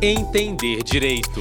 [0.00, 1.40] Entender direito.